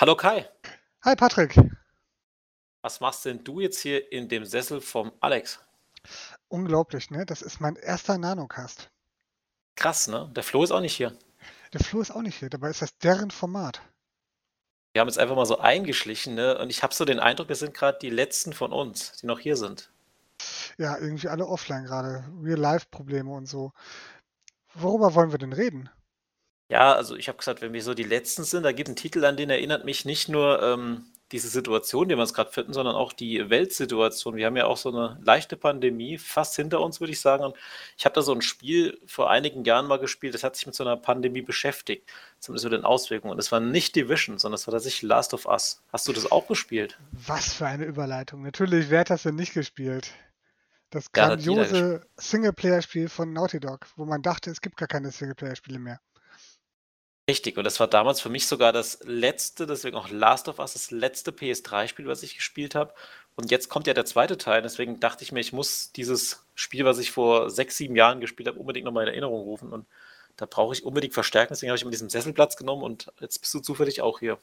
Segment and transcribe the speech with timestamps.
[0.00, 0.48] Hallo Kai,
[1.04, 1.60] Hi Patrick.
[2.80, 5.60] was machst denn du jetzt hier in dem Sessel vom Alex?
[6.48, 7.26] Unglaublich, ne?
[7.26, 8.90] Das ist mein erster Nanocast.
[9.76, 10.32] Krass, ne?
[10.34, 11.14] Der Flo ist auch nicht hier.
[11.74, 13.82] Der Flo ist auch nicht hier, dabei ist das deren Format.
[14.94, 16.56] Wir haben jetzt einfach mal so eingeschlichen, ne?
[16.56, 19.38] Und ich habe so den Eindruck, wir sind gerade die letzten von uns, die noch
[19.38, 19.92] hier sind.
[20.78, 22.24] Ja, irgendwie alle offline gerade.
[22.42, 23.74] Real-Life-Probleme und so.
[24.72, 25.90] Worüber wollen wir denn reden?
[26.70, 28.96] Ja, also ich habe gesagt, wenn wir so die letzten sind, da gibt es einen
[28.96, 32.72] Titel, an den erinnert mich nicht nur ähm, diese Situation, die wir uns gerade finden,
[32.72, 34.36] sondern auch die Weltsituation.
[34.36, 37.42] Wir haben ja auch so eine leichte Pandemie fast hinter uns, würde ich sagen.
[37.42, 37.56] Und
[37.98, 40.76] ich habe da so ein Spiel vor einigen Jahren mal gespielt, das hat sich mit
[40.76, 43.32] so einer Pandemie beschäftigt, zumindest mit den Auswirkungen.
[43.32, 45.82] Und es war nicht Division, sondern es war tatsächlich Last of Us.
[45.92, 47.00] Hast du das auch gespielt?
[47.26, 48.42] Was für eine Überleitung.
[48.42, 50.12] Natürlich, wer hat das denn nicht gespielt?
[50.90, 55.80] Das Ja, grandiose Singleplayer-Spiel von Naughty Dog, wo man dachte, es gibt gar keine Singleplayer-Spiele
[55.80, 56.00] mehr.
[57.30, 60.72] Richtig, und das war damals für mich sogar das letzte, deswegen auch Last of Us,
[60.72, 62.92] das letzte PS3-Spiel, was ich gespielt habe.
[63.36, 66.84] Und jetzt kommt ja der zweite Teil, deswegen dachte ich mir, ich muss dieses Spiel,
[66.84, 69.72] was ich vor sechs, sieben Jahren gespielt habe, unbedingt nochmal in Erinnerung rufen.
[69.72, 69.86] Und
[70.38, 73.54] da brauche ich unbedingt Verstärkung, deswegen habe ich mir diesen Sesselplatz genommen und jetzt bist
[73.54, 74.36] du zufällig auch hier.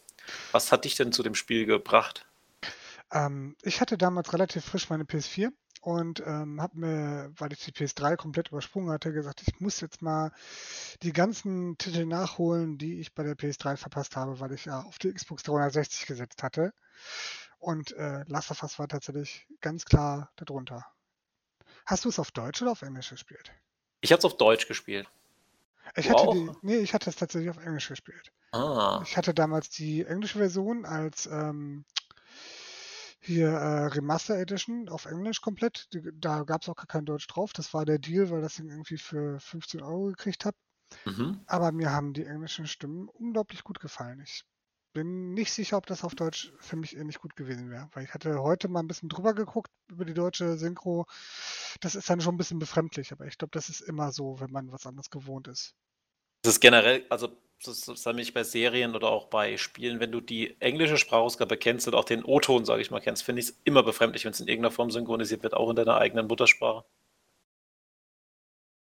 [0.54, 2.26] Was hat dich denn zu dem Spiel gebracht?
[3.12, 5.52] Ähm, ich hatte damals relativ frisch meine PS4
[5.88, 10.02] und ähm, habe mir, weil ich die PS3 komplett übersprungen hatte, gesagt, ich muss jetzt
[10.02, 10.34] mal
[11.02, 15.00] die ganzen Titel nachholen, die ich bei der PS3 verpasst habe, weil ich ja auf
[15.00, 16.74] die Xbox 360 gesetzt hatte.
[17.58, 20.86] Und äh, Last of Us war tatsächlich ganz klar darunter.
[21.86, 23.54] Hast du es auf Deutsch oder auf Englisch gespielt?
[24.02, 25.08] Ich habe es auf Deutsch gespielt.
[25.96, 26.34] Ich hatte auch?
[26.34, 28.34] die, nee, ich hatte es tatsächlich auf Englisch gespielt.
[28.52, 31.86] Ah, Ich hatte damals die englische Version als ähm,
[33.28, 35.88] hier äh, Remaster Edition auf Englisch komplett.
[36.14, 37.53] Da gab es auch gar kein Deutsch drauf.
[37.53, 40.58] Das war der Deal, weil das Ding irgendwie für 15 Euro gekriegt habe.
[41.06, 41.42] mhm.
[41.45, 44.22] Aber mir haben die englischen Stimmen unglaublich gut gefallen.
[44.22, 44.45] Ich
[44.94, 47.90] bin nicht sicher, ob das auf Deutsch für mich ähnlich gut gewesen wäre.
[47.94, 51.06] Weil ich hatte heute mal ein bisschen drüber geguckt über die deutsche Synchro.
[51.81, 54.52] Das ist dann schon ein bisschen befremdlich, aber ich glaube, das ist immer so, wenn
[54.52, 55.75] man was anderes gewohnt ist.
[56.41, 60.56] Das ist generell, also ist nämlich bei Serien oder auch bei Spielen, wenn du die
[60.62, 63.84] englische Sprachausgabe kennst und auch den O-Ton, sage ich mal, kennst, finde ich es immer
[63.84, 66.85] befremdlich, wenn es in irgendeiner Form synchronisiert wird, auch in deiner eigenen Muttersprache.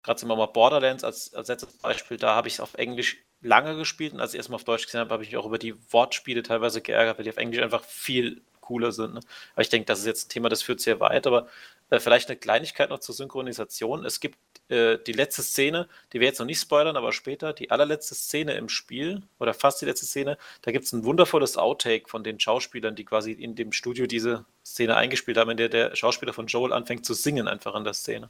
[0.03, 3.17] Gerade sind wir mal Borderlands als, als letztes Beispiel, da habe ich es auf Englisch
[3.41, 5.57] lange gespielt und als ich erstmal auf Deutsch gesehen habe, habe ich mich auch über
[5.57, 9.15] die Wortspiele teilweise geärgert, weil die auf Englisch einfach viel cooler sind.
[9.15, 9.19] Ne?
[9.53, 11.47] Aber ich denke, das ist jetzt ein Thema, das führt sehr weit, aber
[11.89, 14.05] äh, vielleicht eine Kleinigkeit noch zur Synchronisation.
[14.05, 14.37] Es gibt
[14.69, 18.53] äh, die letzte Szene, die wir jetzt noch nicht spoilern, aber später, die allerletzte Szene
[18.53, 22.39] im Spiel oder fast die letzte Szene, da gibt es ein wundervolles Outtake von den
[22.39, 26.47] Schauspielern, die quasi in dem Studio diese Szene eingespielt haben, in der der Schauspieler von
[26.47, 28.29] Joel anfängt zu singen einfach in der Szene.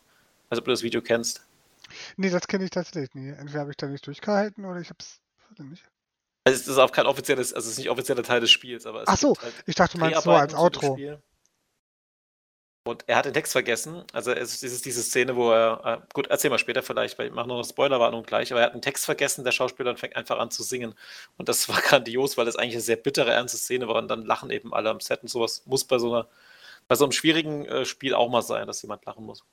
[0.50, 1.46] Also ob du das Video kennst.
[2.18, 3.30] Nee, das kenne ich tatsächlich nie.
[3.30, 5.20] Entweder habe ich da nicht durchgehalten oder ich habe es
[5.60, 5.84] nicht.
[6.46, 9.04] Also es ist auch kein offizielles, also es ist nicht offizieller Teil des Spiels, aber
[9.04, 10.94] es Ach so, halt ich dachte, meinst nur als Outro.
[10.94, 11.22] Spiel.
[12.90, 14.04] Und er hat den Text vergessen.
[14.14, 17.34] Also es ist diese Szene, wo er, äh, gut, erzähl mal später vielleicht, weil ich
[17.34, 20.40] mache noch eine Spoilerwarnung gleich, aber er hat einen Text vergessen, der Schauspieler, fängt einfach
[20.40, 20.96] an zu singen.
[21.38, 24.26] Und das war grandios, weil das eigentlich eine sehr bittere, ernste Szene war und dann
[24.26, 26.28] lachen eben alle am Set und sowas muss bei so einer,
[26.88, 29.46] bei so einem schwierigen äh, Spiel auch mal sein, dass jemand lachen muss.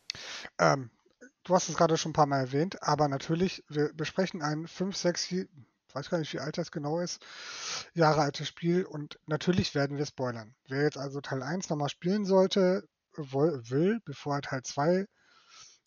[0.58, 0.88] Ähm,
[1.44, 4.96] du hast es gerade schon ein paar Mal erwähnt, aber natürlich, wir besprechen ein 5,
[4.96, 5.46] 6, ich
[5.92, 7.22] weiß gar nicht, wie alt das genau ist,
[7.92, 10.54] Jahre altes Spiel und natürlich werden wir spoilern.
[10.69, 15.06] Wer jetzt also Teil 1 nochmal spielen sollte, will, bevor er Teil 2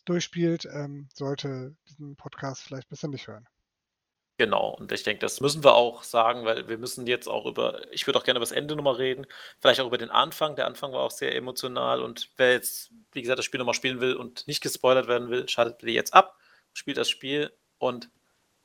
[0.05, 3.47] durchspielt, ähm, sollte diesen Podcast vielleicht besser nicht hören.
[4.37, 7.81] Genau, und ich denke, das müssen wir auch sagen, weil wir müssen jetzt auch über,
[7.91, 9.25] ich würde auch gerne über das Ende nochmal reden,
[9.59, 10.55] vielleicht auch über den Anfang.
[10.55, 13.99] Der Anfang war auch sehr emotional und wer jetzt, wie gesagt, das Spiel nochmal spielen
[13.99, 16.37] will und nicht gespoilert werden will, schaltet bitte jetzt ab,
[16.71, 18.09] spielt das Spiel und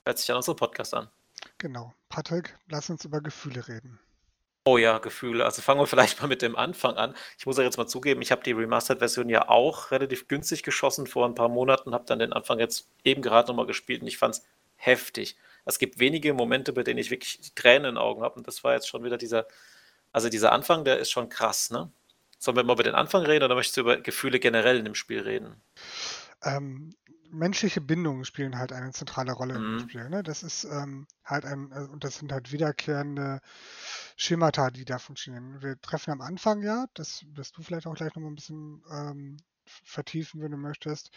[0.06, 1.10] hört sich an unseren Podcast an.
[1.58, 1.92] Genau.
[2.08, 3.98] Patrick, lass uns über Gefühle reden.
[4.66, 5.44] Oh ja, Gefühle.
[5.44, 7.14] Also fangen wir vielleicht mal mit dem Anfang an.
[7.38, 11.06] Ich muss ja jetzt mal zugeben, ich habe die Remastered-Version ja auch relativ günstig geschossen
[11.06, 14.18] vor ein paar Monaten, habe dann den Anfang jetzt eben gerade nochmal gespielt und ich
[14.18, 14.44] fand es
[14.76, 15.36] heftig.
[15.66, 18.46] Es gibt wenige Momente, bei denen ich wirklich die Tränen in den Augen habe und
[18.46, 19.46] das war jetzt schon wieder dieser,
[20.12, 21.90] also dieser Anfang, der ist schon krass, ne?
[22.38, 24.94] Sollen wir mal über den Anfang reden oder möchtest du über Gefühle generell in dem
[24.94, 25.62] Spiel reden?
[26.42, 26.94] Ähm,
[27.34, 29.78] menschliche Bindungen spielen halt eine zentrale Rolle im Mhm.
[29.80, 30.08] Spiel.
[30.08, 30.22] Ne?
[30.22, 33.40] Das ist ähm, halt ein, äh, und das sind halt wiederkehrende
[34.16, 35.60] Schemata, die da funktionieren.
[35.62, 39.36] Wir treffen am Anfang ja, das wirst du vielleicht auch gleich nochmal ein bisschen ähm,
[39.66, 41.10] vertiefen, wenn du möchtest,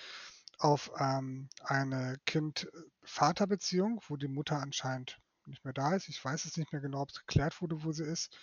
[0.60, 6.10] auf ähm, eine Kind-Vater-Beziehung, wo die Mutter anscheinend nicht mehr da ist.
[6.10, 8.36] Ich weiß es nicht mehr genau, ob es geklärt wurde, wo sie ist.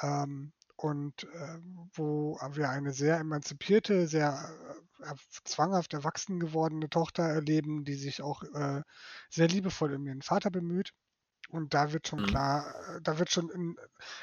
[0.00, 1.58] Ähm, und äh,
[1.94, 4.48] wo wir eine sehr emanzipierte, sehr
[5.02, 5.14] äh,
[5.44, 8.82] zwanghaft erwachsen gewordene Tochter erleben, die sich auch äh,
[9.30, 10.92] sehr liebevoll um ihren Vater bemüht.
[11.48, 12.26] Und da wird schon Mhm.
[12.26, 13.76] klar, äh, da wird schon in,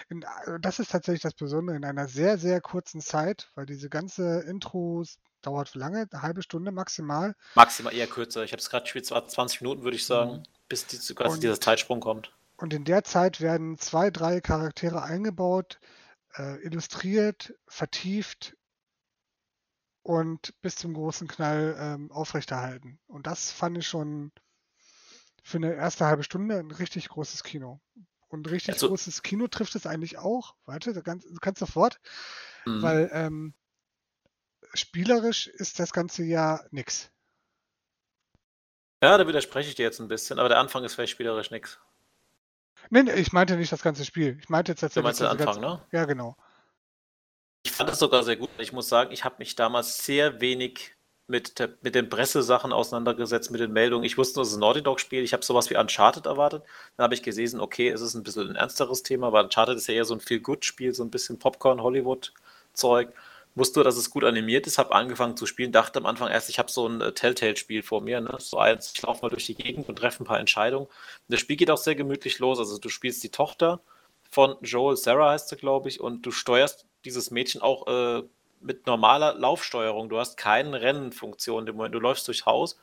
[0.09, 3.89] in, äh, das ist tatsächlich das Besondere, in einer sehr, sehr kurzen Zeit, weil diese
[3.89, 6.07] ganze Intros dauert lange?
[6.11, 7.35] Eine halbe Stunde maximal.
[7.55, 8.43] Maximal eher kürzer.
[8.43, 10.43] Ich habe es gerade gespielt, zwar 20 Minuten, würde ich sagen, Mhm.
[10.69, 12.31] bis die, quasi Und- dieser Zeitsprung kommt.
[12.57, 15.79] Und in der Zeit werden zwei, drei Charaktere eingebaut,
[16.37, 18.55] äh, illustriert, vertieft
[20.01, 22.99] und bis zum großen Knall ähm, aufrechterhalten.
[23.07, 24.31] Und das fand ich schon
[25.43, 27.81] für eine erste halbe Stunde ein richtig großes Kino.
[28.27, 30.55] Und richtig Also- großes Kino trifft es eigentlich auch.
[30.65, 31.99] Warte, du kannst, du kannst sofort,
[32.65, 32.81] Mhm.
[32.81, 33.53] weil ähm,
[34.73, 37.11] spielerisch ist das Ganze ja nix.
[39.03, 41.79] Ja, da widerspreche ich dir jetzt ein bisschen, aber der Anfang ist vielleicht spielerisch nix.
[42.89, 44.37] Nee, nee, ich meinte nicht das ganze Spiel.
[44.39, 45.03] Ich meinte jetzt Du tatsächlich.
[45.05, 45.81] meinst den Anfang, ganze- ne?
[45.91, 46.35] Ja, genau.
[47.65, 48.49] Ich fand es sogar sehr gut.
[48.59, 50.95] Ich muss sagen, ich habe mich damals sehr wenig
[51.27, 54.03] mit, der, mit den Pressesachen auseinandergesetzt, mit den Meldungen.
[54.03, 55.23] Ich wusste nur, es ist ein Naughty Dog-Spiel.
[55.23, 56.63] Ich habe sowas wie Uncharted erwartet.
[56.97, 59.87] Dann habe ich gesehen, okay, es ist ein bisschen ein ernsteres Thema, weil Uncharted ist
[59.87, 63.13] ja eher so ein Feel-Good-Spiel, so ein bisschen Popcorn-Hollywood-Zeug.
[63.55, 66.57] Wusste dass es gut animiert ist, habe angefangen zu spielen, dachte am Anfang erst, ich
[66.57, 68.19] habe so ein äh, Telltale-Spiel vor mir.
[68.19, 68.35] Ne?
[68.39, 70.87] So eins, ich laufe mal durch die Gegend und treffe ein paar Entscheidungen.
[70.87, 70.93] Und
[71.27, 72.59] das Spiel geht auch sehr gemütlich los.
[72.59, 73.81] Also du spielst die Tochter
[74.31, 78.23] von Joel, Sarah heißt sie, glaube ich, und du steuerst dieses Mädchen auch äh,
[78.59, 80.09] mit normaler Laufsteuerung.
[80.09, 81.93] Du hast keine Rennfunktion im Moment.
[81.93, 82.79] Du läufst durchs Haus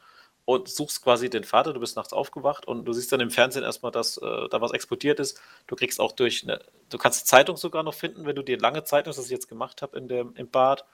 [0.51, 1.73] und suchst quasi den Vater.
[1.73, 4.73] Du bist nachts aufgewacht und du siehst dann im Fernsehen erstmal, dass äh, da was
[4.73, 5.41] explodiert ist.
[5.69, 8.83] Du kriegst auch durch eine, du kannst Zeitung sogar noch finden, wenn du dir lange
[8.83, 10.85] Zeit nimmst, was ich jetzt gemacht habe in dem, im Bad,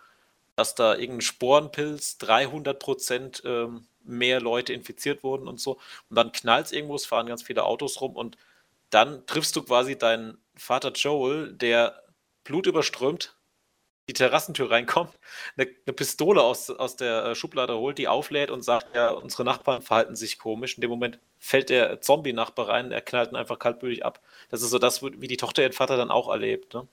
[0.56, 5.79] dass da irgendein Sporenpilz 300 Prozent ähm, mehr Leute infiziert wurden und so.
[6.11, 8.37] Und dann knallt es irgendwo, es fahren ganz viele Autos rum und
[8.91, 12.03] dann triffst du quasi deinen Vater Joel, der
[12.44, 13.35] blutüberströmt
[14.08, 15.12] die Terrassentür reinkommt,
[15.56, 19.44] eine, eine Pistole aus, aus der äh, Schublade holt, die auflädt und sagt, ja, unsere
[19.44, 20.76] Nachbarn verhalten sich komisch.
[20.76, 24.20] In dem Moment fällt der Zombie-Nachbar rein, er knallt ihn einfach kaltblütig ab.
[24.49, 26.75] Das ist so das, wie die Tochter ihren Vater dann auch erlebt.
[26.75, 26.87] Ne?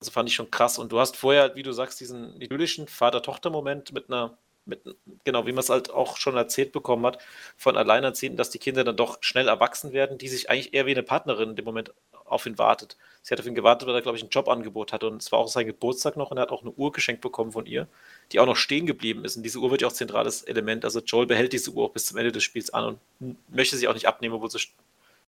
[0.00, 0.78] Also fand ich schon krass.
[0.78, 4.80] Und du hast vorher, wie du sagst, diesen idyllischen Vater-Tochter-Moment mit einer, mit,
[5.22, 7.18] genau, wie man es halt auch schon erzählt bekommen hat,
[7.56, 10.90] von Alleinerziehenden, dass die Kinder dann doch schnell erwachsen werden, die sich eigentlich eher wie
[10.90, 11.92] eine Partnerin in dem Moment
[12.32, 12.96] auf ihn wartet.
[13.22, 15.06] Sie hat auf ihn gewartet, weil er, glaube ich, ein Jobangebot hatte.
[15.08, 17.52] Und es war auch sein Geburtstag noch und er hat auch eine Uhr geschenkt bekommen
[17.52, 17.88] von ihr,
[18.32, 19.36] die auch noch stehen geblieben ist.
[19.36, 20.84] Und diese Uhr wird ja auch zentrales Element.
[20.84, 23.88] Also Joel behält diese Uhr auch bis zum Ende des Spiels an und möchte sie
[23.88, 24.60] auch nicht abnehmen, obwohl sie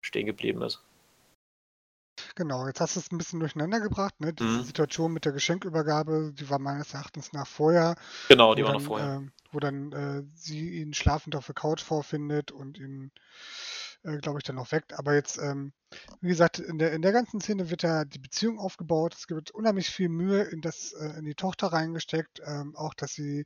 [0.01, 0.83] stehen geblieben ist.
[2.37, 4.21] Genau, jetzt hast du es ein bisschen durcheinander gebracht.
[4.21, 4.33] Ne?
[4.33, 4.65] Diese Mhm.
[4.65, 7.97] Situation mit der Geschenkübergabe, die war meines Erachtens nach vorher.
[8.29, 9.15] Genau, die war dann, noch vorher.
[9.17, 13.13] ähm, wo dann äh, sie ihn schlafend auf der Couch vorfindet und ihn,
[14.05, 14.93] äh, glaube ich, dann noch weckt.
[14.93, 15.73] Aber jetzt, ähm,
[16.21, 19.15] wie gesagt, in der, in der ganzen Szene wird ja die Beziehung aufgebaut.
[19.15, 22.41] Es wird unheimlich viel Mühe in, das, äh, in die Tochter reingesteckt.
[22.45, 23.45] Ähm, auch, dass sie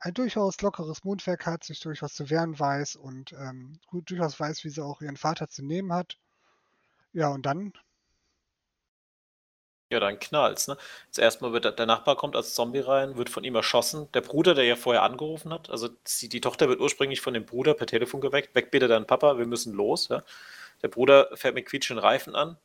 [0.00, 4.64] ein durchaus lockeres Mundwerk hat, sich durchaus zu wehren weiß und ähm, gut durchaus weiß,
[4.64, 6.18] wie sie auch ihren Vater zu nehmen hat.
[7.12, 7.72] Ja, und dann
[9.92, 10.76] Ja, dann knallt's, ne?
[11.10, 14.08] Zuerst mal wird der, der Nachbar kommt als Zombie rein, wird von ihm erschossen.
[14.12, 17.44] Der Bruder, der ja vorher angerufen hat, also die, die Tochter wird ursprünglich von dem
[17.44, 18.54] Bruder per Telefon geweckt.
[18.54, 20.22] Weg bitte deinen Papa, wir müssen los, ja.
[20.82, 22.56] Der Bruder fährt mit quietschenden Reifen an,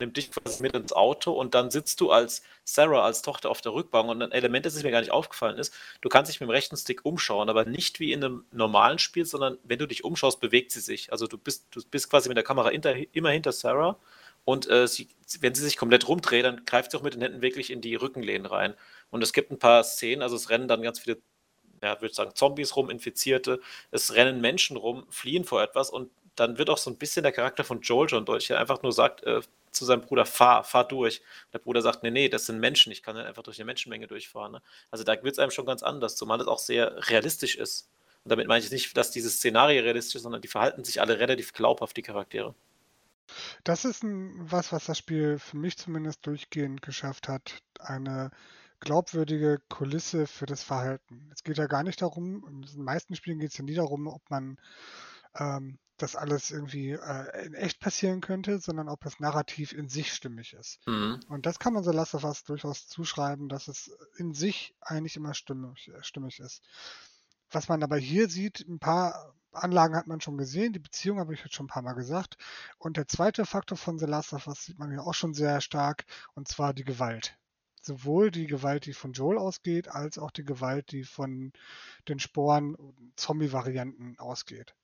[0.00, 3.60] nimmt dich quasi mit ins Auto und dann sitzt du als Sarah, als Tochter auf
[3.60, 6.48] der Rückbank und ein Element, das mir gar nicht aufgefallen ist, du kannst dich mit
[6.48, 10.04] dem rechten Stick umschauen, aber nicht wie in einem normalen Spiel, sondern wenn du dich
[10.04, 11.12] umschaust, bewegt sie sich.
[11.12, 13.98] Also du bist, du bist quasi mit der Kamera hinter, immer hinter Sarah
[14.44, 15.08] und äh, sie,
[15.40, 17.94] wenn sie sich komplett rumdreht, dann greift sie auch mit den Händen wirklich in die
[17.94, 18.74] Rückenlehnen rein.
[19.10, 21.18] Und es gibt ein paar Szenen, also es rennen dann ganz viele,
[21.82, 23.60] ja, würde ich sagen, Zombies rum, Infizierte,
[23.90, 27.32] es rennen Menschen rum, fliehen vor etwas und dann wird auch so ein bisschen der
[27.32, 30.86] Charakter von Joel schon deutlich, der einfach nur sagt äh, zu seinem Bruder, fahr, fahr
[30.86, 31.22] durch.
[31.52, 34.06] Der Bruder sagt, nee, nee, das sind Menschen, ich kann dann einfach durch eine Menschenmenge
[34.06, 34.52] durchfahren.
[34.52, 34.62] Ne?
[34.90, 37.88] Also da wird es einem schon ganz anders, zumal es auch sehr realistisch ist.
[38.24, 41.18] Und damit meine ich nicht, dass dieses Szenario realistisch ist, sondern die verhalten sich alle
[41.18, 42.54] relativ glaubhaft, die Charaktere.
[43.64, 47.62] Das ist ein, was, was das Spiel für mich zumindest durchgehend geschafft hat.
[47.78, 48.30] Eine
[48.80, 51.30] glaubwürdige Kulisse für das Verhalten.
[51.32, 54.06] Es geht ja gar nicht darum, in den meisten Spielen geht es ja nie darum,
[54.06, 54.58] ob man
[55.36, 60.12] ähm, das alles irgendwie äh, in echt passieren könnte, sondern ob es narrativ in sich
[60.12, 60.80] stimmig ist.
[60.86, 61.20] Mhm.
[61.28, 65.16] Und das kann man so Last of Us durchaus zuschreiben, dass es in sich eigentlich
[65.16, 66.62] immer stimmig, äh, stimmig ist.
[67.50, 71.34] Was man aber hier sieht, ein paar Anlagen hat man schon gesehen, die Beziehung habe
[71.34, 72.36] ich jetzt schon ein paar Mal gesagt.
[72.78, 75.60] Und der zweite Faktor von The Last of Us sieht man hier auch schon sehr
[75.60, 77.36] stark, und zwar die Gewalt.
[77.80, 81.52] Sowohl die Gewalt, die von Joel ausgeht, als auch die Gewalt, die von
[82.08, 82.76] den Sporen
[83.16, 84.74] Zombie-Varianten ausgeht.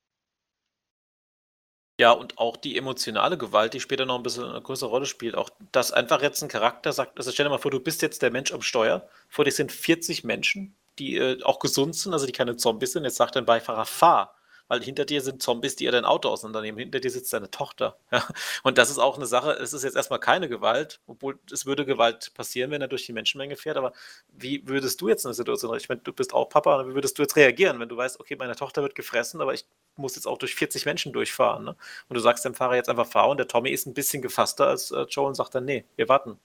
[2.00, 5.35] Ja, und auch die emotionale Gewalt, die später noch ein bisschen eine größere Rolle spielt.
[5.35, 8.23] Auch, dass einfach jetzt ein Charakter sagt, also stell dir mal vor, du bist jetzt
[8.23, 12.25] der Mensch am Steuer, vor dir sind 40 Menschen, die äh, auch gesund sind, also
[12.25, 13.05] die keine Zombies sind.
[13.05, 14.35] Jetzt sagt dein Beifahrer, fahr.
[14.71, 16.79] Weil hinter dir sind Zombies, die ihr dein Auto auseinandernehmen.
[16.79, 17.99] Hinter dir sitzt deine Tochter.
[18.12, 18.25] Ja?
[18.62, 21.85] Und das ist auch eine Sache, es ist jetzt erstmal keine Gewalt, obwohl es würde
[21.85, 23.77] Gewalt passieren, wenn er durch die Menschenmenge fährt.
[23.77, 23.93] Aber
[24.29, 27.19] wie würdest du jetzt in der Situation, ich meine, du bist auch Papa, wie würdest
[27.19, 30.27] du jetzt reagieren, wenn du weißt, okay, meine Tochter wird gefressen, aber ich muss jetzt
[30.27, 31.65] auch durch 40 Menschen durchfahren.
[31.65, 31.77] Ne?
[32.09, 34.69] Und du sagst dem Fahrer jetzt einfach fahren und der Tommy ist ein bisschen gefasster
[34.69, 36.39] als äh, Joe und sagt dann, nee, wir warten.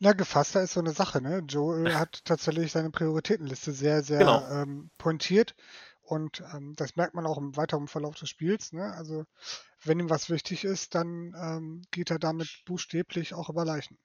[0.00, 1.44] Na, gefasster ist so eine Sache, ne?
[1.46, 4.44] Joel hat tatsächlich seine Prioritätenliste sehr, sehr Genau.
[4.50, 5.54] ähm, pointiert
[6.10, 8.92] und ähm, das merkt man auch im weiteren Verlauf des Spiels, ne?
[8.94, 9.24] Also
[9.84, 13.98] wenn ihm was wichtig ist, dann ähm, geht er damit buchstäblich auch über Leichen.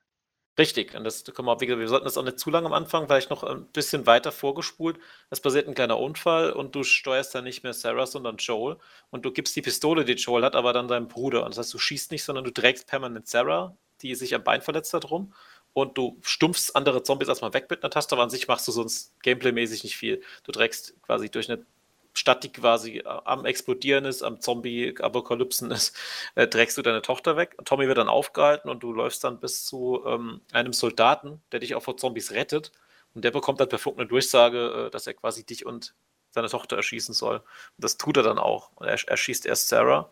[0.58, 3.30] Richtig, und das können wir, wir sollten das auch nicht zu lange am Anfang, vielleicht
[3.30, 4.98] noch ein bisschen weiter vorgespult.
[5.30, 8.78] Es passiert ein kleiner Unfall und du steuerst dann nicht mehr Sarah, sondern Joel.
[9.10, 11.44] Und du gibst die Pistole, die Joel hat, aber dann deinem Bruder.
[11.44, 14.62] Und das heißt, du schießt nicht, sondern du trägst permanent Sarah, die sich am Bein
[14.62, 15.34] verletzt hat, rum.
[15.74, 18.72] Und du stumpfst andere Zombies erstmal weg mit einer Taste, aber an sich machst du
[18.72, 20.22] sonst gameplaymäßig nicht viel.
[20.46, 21.66] Du trägst quasi durch eine
[22.16, 25.96] Stadt, die quasi äh, am Explodieren ist, am Zombie-Apokalypsen ist,
[26.36, 27.58] äh, trägst du deine Tochter weg.
[27.66, 31.76] Tommy wird dann aufgehalten und du läufst dann bis zu ähm, einem Soldaten, der dich
[31.76, 32.72] auch vor Zombies rettet.
[33.14, 35.94] Und der bekommt dann per Funk eine Durchsage, äh, dass er quasi dich und
[36.32, 37.38] seine Tochter erschießen soll.
[37.38, 37.44] Und
[37.78, 38.72] das tut er dann auch.
[38.80, 40.10] Er erschießt erst Sarah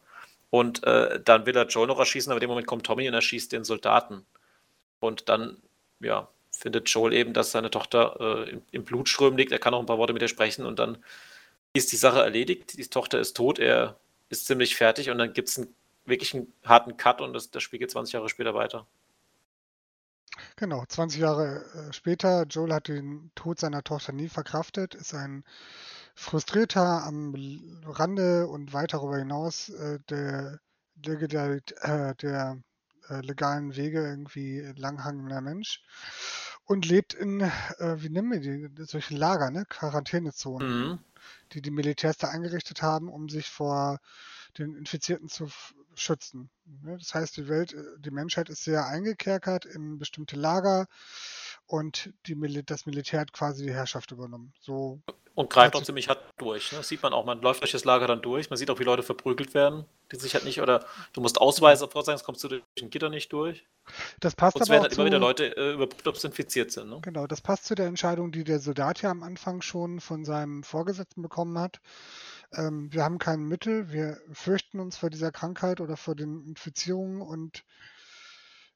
[0.50, 3.14] und äh, dann will er Joel noch erschießen, aber in dem Moment kommt Tommy und
[3.14, 4.26] erschießt den Soldaten.
[5.00, 5.58] Und dann,
[6.00, 9.52] ja, findet Joel eben, dass seine Tochter äh, im, im Blutström liegt.
[9.52, 11.04] Er kann auch ein paar Worte mit ihr sprechen und dann
[11.74, 14.00] ist die Sache erledigt, die Tochter ist tot, er
[14.30, 15.76] ist ziemlich fertig und dann gibt es einen
[16.06, 18.86] wirklich einen harten Cut und das, das Spiel geht 20 Jahre später weiter.
[20.56, 25.44] Genau, 20 Jahre äh, später, Joel hat den Tod seiner Tochter nie verkraftet, ist ein
[26.16, 27.36] frustrierter am
[27.86, 30.60] Rande und weit darüber hinaus äh, der,
[30.96, 32.60] der, der, äh, der
[33.10, 35.84] äh, legalen Wege irgendwie langhangender Mensch
[36.66, 39.66] und lebt in, wie nennen wir die, solche Lager, ne?
[39.68, 40.90] Quarantänezonen.
[40.92, 41.00] Mhm
[41.52, 44.00] die die Militärs da eingerichtet haben, um sich vor
[44.58, 45.50] den Infizierten zu
[45.96, 46.50] schützen.
[46.82, 50.88] Ne, das heißt, die Welt, äh, die Menschheit ist sehr eingekerkert in bestimmte Lager
[51.66, 54.54] und die, das Militär hat quasi die Herrschaft übernommen.
[54.60, 55.02] So
[55.36, 56.72] und greift auch ziemlich hart durch.
[56.72, 56.80] Ne?
[56.80, 58.84] Das sieht man auch, man läuft durch das Lager dann durch, man sieht auch, wie
[58.84, 62.50] Leute verprügelt werden, die sich halt nicht, oder du musst Ausweise vorzeigen, sonst kommst du
[62.50, 63.66] durch ein Gitter nicht durch.
[64.20, 66.72] Das passt es aber werden halt zu, immer wieder Leute äh, überprüft, ob sie infiziert
[66.72, 66.90] sind.
[66.90, 67.00] Ne?
[67.02, 70.64] Genau, das passt zu der Entscheidung, die der Soldat ja am Anfang schon von seinem
[70.64, 71.80] Vorgesetzten bekommen hat.
[72.54, 77.22] Ähm, wir haben kein Mittel, wir fürchten uns vor dieser Krankheit oder vor den Infizierungen
[77.22, 77.64] und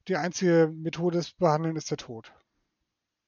[0.08, 2.32] die einzige Methode des Behandeln ist der Tod.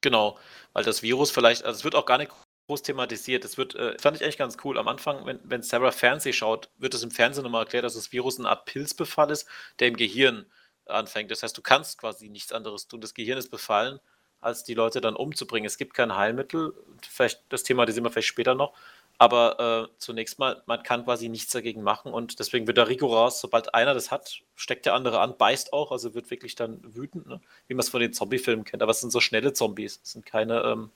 [0.01, 0.37] Genau,
[0.73, 2.31] weil das Virus vielleicht, also es wird auch gar nicht
[2.69, 3.43] groß thematisiert.
[3.43, 4.77] Das wird, äh, fand ich eigentlich ganz cool.
[4.77, 8.11] Am Anfang, wenn, wenn Sarah Fernseh schaut, wird es im Fernsehen nochmal erklärt, dass das
[8.11, 9.47] Virus eine Art Pilzbefall ist,
[9.79, 10.45] der im Gehirn
[10.85, 11.31] anfängt.
[11.31, 13.01] Das heißt, du kannst quasi nichts anderes tun.
[13.01, 13.99] Das Gehirn ist befallen,
[14.39, 15.65] als die Leute dann umzubringen.
[15.65, 16.73] Es gibt kein Heilmittel.
[17.09, 18.73] Vielleicht das Thema, das sehen wir vielleicht später noch.
[19.17, 23.41] Aber äh, zunächst mal, man kann quasi nichts dagegen machen und deswegen wird er rigoros,
[23.41, 27.27] sobald einer das hat, steckt der andere an, beißt auch, also wird wirklich dann wütend,
[27.27, 27.41] ne?
[27.67, 28.81] wie man es von den Zombie-Filmen kennt.
[28.81, 30.91] Aber es sind so schnelle Zombies, es sind keine ähm,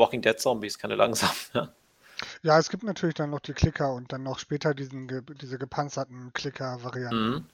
[0.00, 1.36] Walking Dead Zombies, keine langsamen.
[1.54, 1.72] Ja.
[2.42, 5.08] ja, es gibt natürlich dann noch die Klicker und dann noch später diesen,
[5.40, 7.30] diese gepanzerten Klicker-Varianten.
[7.30, 7.46] Mhm.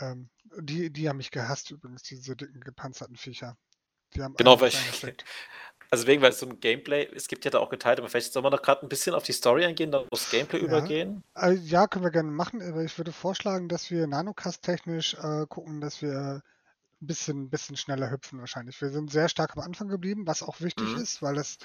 [0.00, 3.56] Ähm, die, die haben mich gehasst übrigens, diese dicken gepanzerten Viecher.
[4.14, 4.76] Die haben genau, weil ich,
[5.90, 8.32] also wegen, weil es so ein Gameplay, es gibt ja da auch geteilt, aber vielleicht
[8.32, 10.64] sollen wir noch gerade ein bisschen auf die Story eingehen, dann aufs Gameplay ja.
[10.64, 11.22] übergehen.
[11.34, 15.80] Also, ja, können wir gerne machen, aber ich würde vorschlagen, dass wir Nanocast-technisch äh, gucken,
[15.80, 16.42] dass wir
[17.00, 18.80] ein bisschen, bisschen schneller hüpfen wahrscheinlich.
[18.80, 21.00] Wir sind sehr stark am Anfang geblieben, was auch wichtig mhm.
[21.02, 21.58] ist, weil das,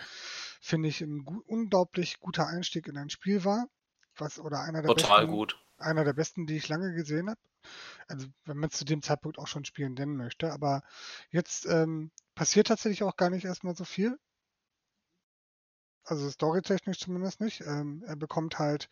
[0.62, 3.68] finde ich, ein gu unglaublich guter Einstieg in ein Spiel war.
[4.18, 5.60] Was, oder einer der Total besten, gut.
[5.78, 7.40] Einer der besten, die ich lange gesehen habe.
[8.08, 10.54] Also wenn man es zu dem Zeitpunkt auch schon spielen nennen möchte.
[10.54, 10.84] Aber
[11.32, 14.18] jetzt ähm, passiert tatsächlich auch gar nicht erstmal so viel.
[16.06, 17.62] Also storytechnisch zumindest nicht.
[17.62, 18.90] Ähm, er bekommt halt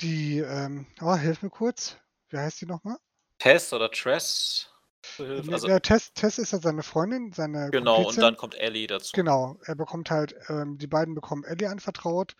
[0.00, 1.96] die, ähm, oh, hilf mir kurz.
[2.28, 2.98] Wie heißt die nochmal?
[3.38, 4.69] Tess oder Tress?
[5.18, 8.18] Also, ja, Tess, Tess ist ja seine Freundin, seine Genau, Komplizin.
[8.18, 9.12] und dann kommt Ellie dazu.
[9.14, 12.36] Genau, er bekommt halt, ähm, die beiden bekommen Ellie anvertraut,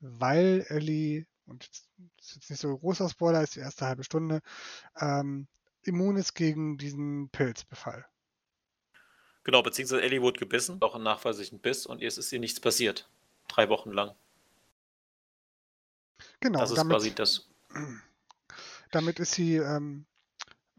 [0.00, 1.68] weil Ellie, und
[2.18, 4.40] das ist jetzt nicht so großer Spoiler, ist die erste halbe Stunde,
[4.98, 5.46] ähm,
[5.82, 8.06] immun ist gegen diesen Pilzbefall.
[9.44, 13.08] Genau, beziehungsweise Ellie wurde gebissen, auch einen nachweislichen Biss, und jetzt ist ihr nichts passiert.
[13.48, 14.14] Drei Wochen lang.
[16.40, 17.48] Genau, das ist damit, quasi das.
[18.90, 20.04] Damit ist sie ähm,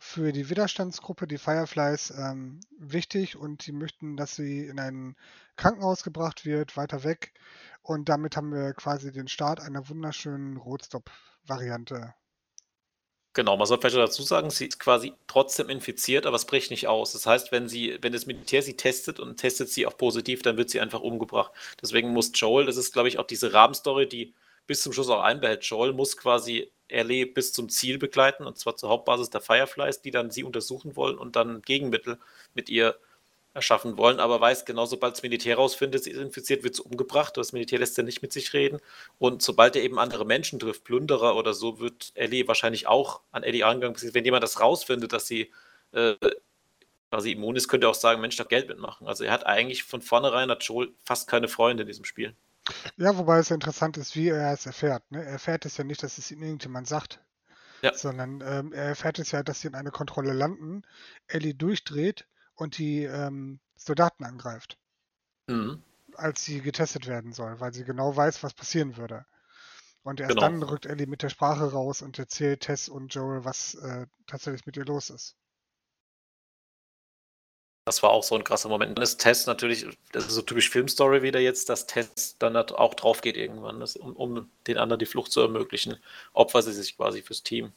[0.04, 5.16] für die Widerstandsgruppe, die Fireflies, ähm, wichtig und die möchten, dass sie in ein
[5.58, 7.34] Krankenhaus gebracht wird, weiter weg.
[7.84, 12.16] Und damit haben wir quasi den Start einer wunderschönen Rotstop-Variante.
[13.34, 16.88] Genau, man soll vielleicht dazu sagen, sie ist quasi trotzdem infiziert, aber es bricht nicht
[16.88, 17.14] aus.
[17.14, 20.58] Das heißt, wenn sie, wenn das Militär sie testet und testet sie auch positiv, dann
[20.58, 21.52] wird sie einfach umgebracht.
[21.80, 24.34] Deswegen muss Joel, das ist, glaube ich, auch diese Rahmenstory, die
[24.68, 25.64] bis zum Schluss auch einbehält.
[25.64, 30.12] Joel muss quasi Ellie bis zum Ziel begleiten, und zwar zur Hauptbasis der Fireflies, die
[30.12, 32.20] dann sie untersuchen wollen und dann Gegenmittel
[32.54, 32.96] mit ihr
[33.54, 37.36] erschaffen wollen, aber weiß genau, sobald das Militär rausfindet, sie ist infiziert, wird sie umgebracht.
[37.36, 38.80] Das Militär lässt ja nicht mit sich reden.
[39.20, 43.44] Und sobald er eben andere Menschen trifft, Plünderer oder so, wird Ellie wahrscheinlich auch an
[43.44, 43.98] Ellie angegangen.
[44.14, 45.52] Wenn jemand das rausfindet, dass sie
[45.92, 46.16] äh,
[47.10, 49.08] quasi immun ist, könnte er auch sagen, Mensch, da Geld mitmachen.
[49.08, 52.36] Also er hat eigentlich von vornherein, hat Joel fast keine Freunde in diesem Spiel.
[52.98, 55.10] Ja, wobei es ja interessant ist, wie er es erfährt.
[55.12, 55.24] Ne?
[55.24, 57.24] Er erfährt es ja nicht, dass es ihm irgendjemand sagt.
[57.82, 57.96] Ja.
[57.96, 60.84] Sondern ähm, er erfährt es ja, dass sie in einer Kontrolle landen,
[61.28, 64.78] Ellie durchdreht und die ähm, Soldaten angreift.
[65.48, 65.82] Mhm.
[66.14, 69.26] Als sie getestet werden soll, weil sie genau weiß, was passieren würde.
[70.04, 70.42] Und erst genau.
[70.42, 74.66] dann rückt Ellie mit der Sprache raus und erzählt Tess und Joel, was äh, tatsächlich
[74.66, 75.36] mit ihr los ist.
[77.86, 78.98] Das war auch so ein krasser Moment.
[78.98, 82.94] Dann ist Tess natürlich, das ist so typisch Filmstory wieder jetzt, dass Tess dann auch
[82.94, 85.98] drauf geht irgendwann, das, um, um, den anderen die Flucht zu ermöglichen,
[86.34, 87.72] opfert sie sich quasi fürs Team.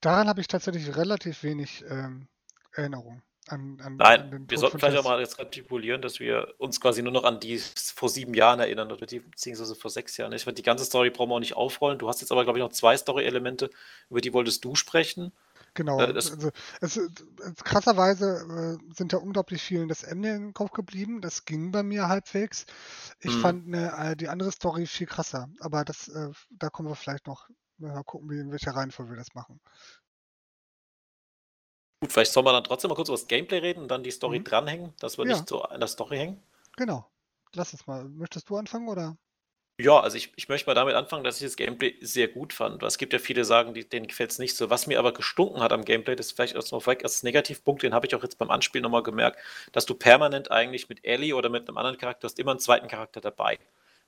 [0.00, 2.28] Daran habe ich tatsächlich relativ wenig ähm,
[2.72, 3.20] Erinnerung.
[3.48, 7.02] An, an, Nein, an wir sollten vielleicht auch mal jetzt retibulieren, dass wir uns quasi
[7.02, 7.58] nur noch an die
[7.94, 10.32] vor sieben Jahren erinnern, oder die, beziehungsweise vor sechs Jahren.
[10.32, 11.98] Ich meine, die ganze Story brauchen wir auch nicht aufrollen.
[11.98, 13.70] Du hast jetzt aber, glaube ich, noch zwei Story-Elemente,
[14.10, 15.32] über die wolltest du sprechen.
[15.76, 16.00] Genau.
[16.00, 16.98] Äh, also, es,
[17.62, 21.20] krasserweise äh, sind da unglaublich vielen das Ende im Kopf geblieben.
[21.20, 22.66] Das ging bei mir halbwegs.
[23.20, 23.40] Ich mhm.
[23.40, 25.48] fand ne, äh, die andere Story viel krasser.
[25.60, 27.48] Aber das, äh, da kommen wir vielleicht noch.
[27.78, 29.60] Mal gucken, wie, in welcher Reihenfolge wir das machen.
[32.00, 34.10] Gut, vielleicht soll man dann trotzdem mal kurz über das Gameplay reden und dann die
[34.10, 34.44] Story mhm.
[34.44, 35.34] dranhängen, dass wir ja.
[35.34, 36.42] nicht so an der Story hängen.
[36.78, 37.06] Genau.
[37.52, 38.08] Lass es mal.
[38.08, 39.18] Möchtest du anfangen oder?
[39.78, 42.82] Ja, also ich, ich möchte mal damit anfangen, dass ich das Gameplay sehr gut fand.
[42.82, 44.70] Es gibt ja viele, sagen, die, denen gefällt es nicht so.
[44.70, 47.92] Was mir aber gestunken hat am Gameplay, das ist vielleicht erstmal vorweg als Negativpunkt, den
[47.92, 49.38] habe ich auch jetzt beim Anspielen nochmal gemerkt,
[49.72, 52.88] dass du permanent eigentlich mit Ellie oder mit einem anderen Charakter hast immer einen zweiten
[52.88, 53.58] Charakter dabei.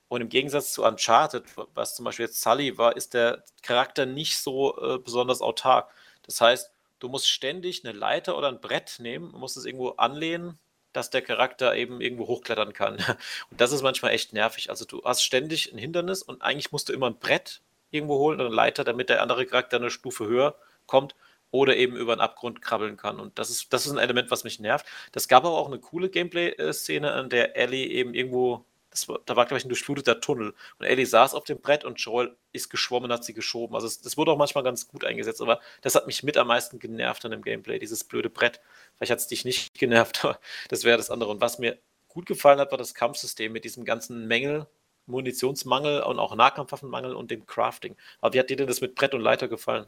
[0.08, 1.44] Und im Gegensatz zu Uncharted,
[1.74, 5.92] was zum Beispiel jetzt Sully war, ist der Charakter nicht so äh, besonders autark.
[6.24, 10.58] Das heißt, du musst ständig eine Leiter oder ein Brett nehmen, musst es irgendwo anlehnen,
[10.92, 12.96] dass der Charakter eben irgendwo hochklettern kann.
[13.50, 14.70] Und das ist manchmal echt nervig.
[14.70, 18.40] Also du hast ständig ein Hindernis und eigentlich musst du immer ein Brett irgendwo holen
[18.40, 21.14] oder eine Leiter, damit der andere Charakter eine Stufe höher kommt
[21.50, 23.20] oder eben über einen Abgrund krabbeln kann.
[23.20, 24.86] Und das ist, das ist ein Element, was mich nervt.
[25.12, 28.64] Das gab aber auch eine coole Gameplay-Szene, an der Ellie eben irgendwo
[29.06, 30.54] war, da war, glaube ich, ein durchfluteter Tunnel.
[30.78, 33.74] Und Ellie saß auf dem Brett und Joel ist geschwommen, hat sie geschoben.
[33.74, 36.48] Also es, das wurde auch manchmal ganz gut eingesetzt, aber das hat mich mit am
[36.48, 38.60] meisten genervt an dem Gameplay, dieses blöde Brett.
[38.96, 41.30] Vielleicht hat es dich nicht genervt, aber das wäre das andere.
[41.30, 44.66] Und was mir gut gefallen hat, war das Kampfsystem mit diesem ganzen Mängel,
[45.06, 47.96] Munitionsmangel und auch Nahkampfwaffenmangel und dem Crafting.
[48.20, 49.86] Aber wie hat dir denn das mit Brett und Leiter gefallen?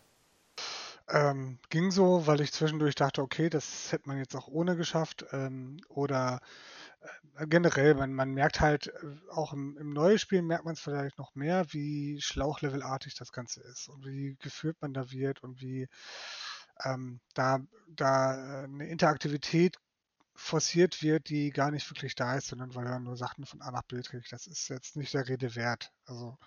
[1.12, 5.24] Ähm, ging so, weil ich zwischendurch dachte, okay, das hätte man jetzt auch ohne geschafft.
[5.32, 6.40] Ähm, oder
[7.46, 11.18] generell, man, man merkt halt, äh, auch im, im neuen Spiel merkt man es vielleicht
[11.18, 15.88] noch mehr, wie schlauchlevelartig das Ganze ist und wie geführt man da wird und wie
[16.84, 19.76] ähm, da, da äh, eine Interaktivität
[20.34, 23.70] forciert wird, die gar nicht wirklich da ist, sondern weil er nur Sachen von A
[23.70, 24.32] nach B trägt.
[24.32, 25.92] Das ist jetzt nicht der Rede wert.
[26.06, 26.38] Also.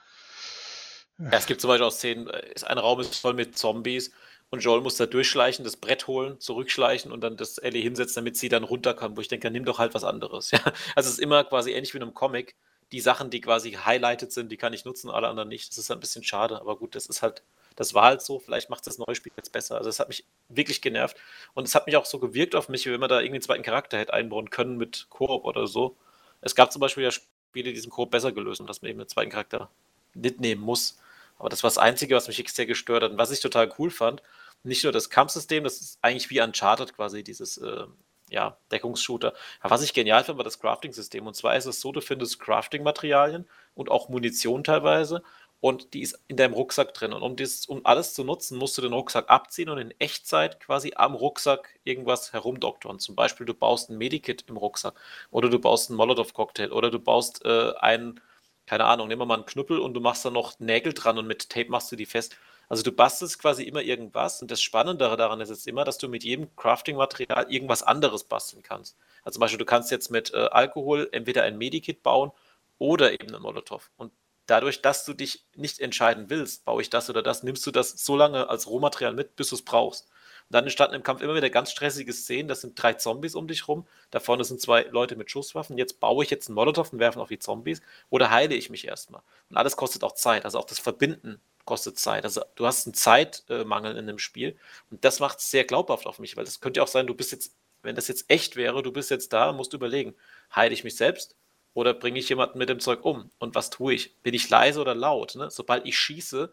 [1.19, 4.11] Ja, es gibt zum Beispiel auch Szenen, ein Raum ist voll mit Zombies
[4.53, 8.37] und Joel muss da durchschleichen, das Brett holen, zurückschleichen und dann das Ellie hinsetzen, damit
[8.37, 10.51] sie dann runter kann, wo ich denke, nimm doch halt was anderes.
[10.51, 10.59] Ja?
[10.95, 12.53] Also es ist immer quasi ähnlich wie in einem Comic.
[12.91, 15.71] Die Sachen, die quasi highlighted sind, die kann ich nutzen, alle anderen nicht.
[15.71, 17.41] Das ist ein bisschen schade, aber gut, das ist halt,
[17.75, 18.37] das war halt so.
[18.37, 19.77] Vielleicht macht das neue Spiel jetzt besser.
[19.77, 21.17] Also es hat mich wirklich genervt
[21.55, 23.41] und es hat mich auch so gewirkt auf mich, wie wenn man da irgendwie einen
[23.41, 25.97] zweiten Charakter hätte einbauen können mit Koop oder so.
[26.41, 28.99] Es gab zum Beispiel ja Spiele, die diesen Koop besser gelöst und dass man eben
[28.99, 29.71] einen zweiten Charakter
[30.13, 30.99] mitnehmen muss.
[31.39, 33.11] Aber das war das Einzige, was mich sehr gestört hat.
[33.11, 34.21] Und was ich total cool fand,
[34.63, 37.85] nicht nur das Kampfsystem, das ist eigentlich wie Uncharted quasi, dieses äh,
[38.29, 39.33] ja, Deckungsshooter.
[39.61, 41.27] Was ich genial finde, war das Crafting-System.
[41.27, 45.23] Und zwar ist es so, du findest Crafting-Materialien und auch Munition teilweise
[45.63, 47.13] und die ist in deinem Rucksack drin.
[47.13, 50.59] Und um, dieses, um alles zu nutzen, musst du den Rucksack abziehen und in Echtzeit
[50.59, 52.99] quasi am Rucksack irgendwas herumdoktoren.
[52.99, 54.95] Zum Beispiel, du baust ein Medikit im Rucksack
[55.31, 58.19] oder du baust einen Molotov-Cocktail oder du baust äh, einen,
[58.65, 61.27] keine Ahnung, nehmen wir mal einen Knüppel und du machst da noch Nägel dran und
[61.27, 62.35] mit Tape machst du die fest.
[62.69, 66.07] Also du bastelst quasi immer irgendwas und das Spannendere daran ist jetzt immer, dass du
[66.07, 68.97] mit jedem Crafting-Material irgendwas anderes basteln kannst.
[69.23, 72.31] Also zum Beispiel, du kannst jetzt mit äh, Alkohol entweder ein Medikit bauen
[72.77, 73.89] oder eben einen Molotow.
[73.97, 74.11] Und
[74.45, 77.91] dadurch, dass du dich nicht entscheiden willst, baue ich das oder das, nimmst du das
[77.91, 80.07] so lange als Rohmaterial mit, bis du es brauchst.
[80.49, 82.49] Und dann entstanden im Kampf immer wieder ganz stressige Szenen.
[82.49, 83.87] Das sind drei Zombies um dich rum.
[84.11, 85.77] Da vorne sind zwei Leute mit Schusswaffen.
[85.77, 87.81] Jetzt baue ich jetzt einen Molotow und werfe auf die Zombies.
[88.09, 89.21] Oder heile ich mich erstmal.
[89.49, 90.43] Und alles kostet auch Zeit.
[90.43, 92.23] Also auch das Verbinden kostet Zeit.
[92.23, 94.57] Also du hast einen Zeitmangel in dem Spiel
[94.91, 97.13] und das macht es sehr glaubhaft auf mich, weil das könnte ja auch sein, du
[97.13, 100.15] bist jetzt, wenn das jetzt echt wäre, du bist jetzt da, musst überlegen,
[100.55, 101.35] heile ich mich selbst
[101.73, 103.31] oder bringe ich jemanden mit dem Zeug um?
[103.39, 104.15] Und was tue ich?
[104.17, 105.35] Bin ich leise oder laut?
[105.35, 105.49] Ne?
[105.49, 106.51] Sobald ich schieße,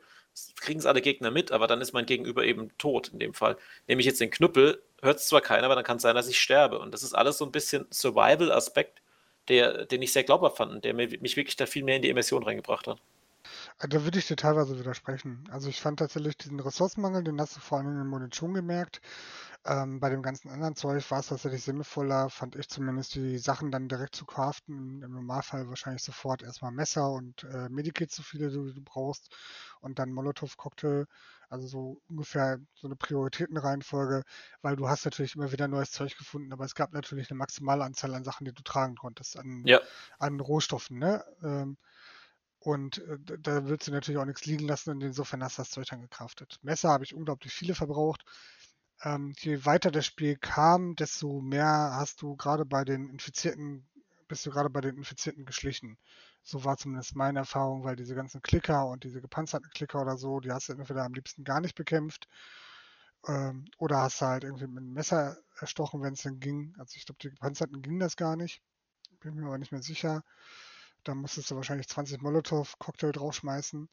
[0.60, 3.56] kriegen es alle Gegner mit, aber dann ist mein Gegenüber eben tot in dem Fall.
[3.88, 6.28] Nehme ich jetzt den Knüppel, hört es zwar keiner, aber dann kann es sein, dass
[6.28, 6.78] ich sterbe.
[6.78, 9.02] Und das ist alles so ein bisschen Survival-Aspekt,
[9.48, 12.86] den ich sehr glaubhaft fand, der mich wirklich da viel mehr in die Immersion reingebracht
[12.86, 13.00] hat.
[13.82, 15.48] Da würde ich dir teilweise widersprechen.
[15.50, 19.00] Also ich fand tatsächlich diesen Ressourcenmangel, den hast du vor allem in den Munition gemerkt.
[19.64, 23.70] Ähm, bei dem ganzen anderen Zeug war es tatsächlich sinnvoller, fand ich zumindest, die Sachen
[23.70, 25.02] dann direkt zu craften.
[25.02, 29.34] Im Normalfall wahrscheinlich sofort erstmal Messer und äh, Medikits, so viele du, du brauchst,
[29.80, 31.06] und dann Molotow-Cocktail.
[31.48, 34.24] Also so ungefähr so eine Prioritätenreihenfolge,
[34.60, 37.84] weil du hast natürlich immer wieder neues Zeug gefunden, aber es gab natürlich eine maximale
[37.84, 39.80] Anzahl an Sachen, die du tragen konntest, an, Ja,
[40.18, 40.98] an Rohstoffen.
[40.98, 41.24] Ne?
[41.42, 41.78] Ähm,
[42.60, 45.70] und äh, da willst du natürlich auch nichts liegen lassen und insofern hast du das
[45.70, 46.58] Zeug dann gekraftet.
[46.62, 48.24] Messer habe ich unglaublich viele verbraucht.
[49.02, 53.88] Ähm, je weiter das Spiel kam, desto mehr hast du gerade bei den Infizierten,
[54.28, 55.96] bist du gerade bei den Infizierten geschlichen.
[56.42, 60.40] So war zumindest meine Erfahrung, weil diese ganzen Klicker und diese gepanzerten Klicker oder so,
[60.40, 62.28] die hast du entweder am liebsten gar nicht bekämpft
[63.26, 66.74] ähm, oder hast du halt irgendwie mit einem Messer erstochen, wenn es denn ging.
[66.78, 68.62] Also ich glaube, die gepanzerten ging das gar nicht.
[69.20, 70.22] Bin mir aber nicht mehr sicher.
[71.04, 73.88] Da musstest du wahrscheinlich 20 Molotow-Cocktail draufschmeißen.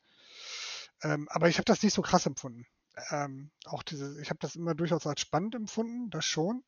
[1.04, 2.65] Ähm, aber ich habe das nicht so krass empfunden.
[3.12, 6.63] Ähm, auch diese, ich habe das immer durchaus als spannend empfunden, das schon.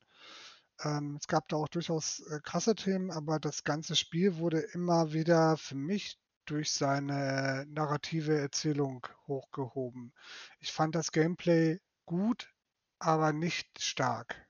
[0.84, 5.13] Ähm, es gab da auch durchaus äh, krasse Themen, aber das ganze Spiel wurde immer
[5.13, 10.13] wieder für mich durch seine narrative Erzählung hochgehoben.
[10.60, 12.52] Ich fand das Gameplay gut,
[12.97, 14.49] aber nicht stark.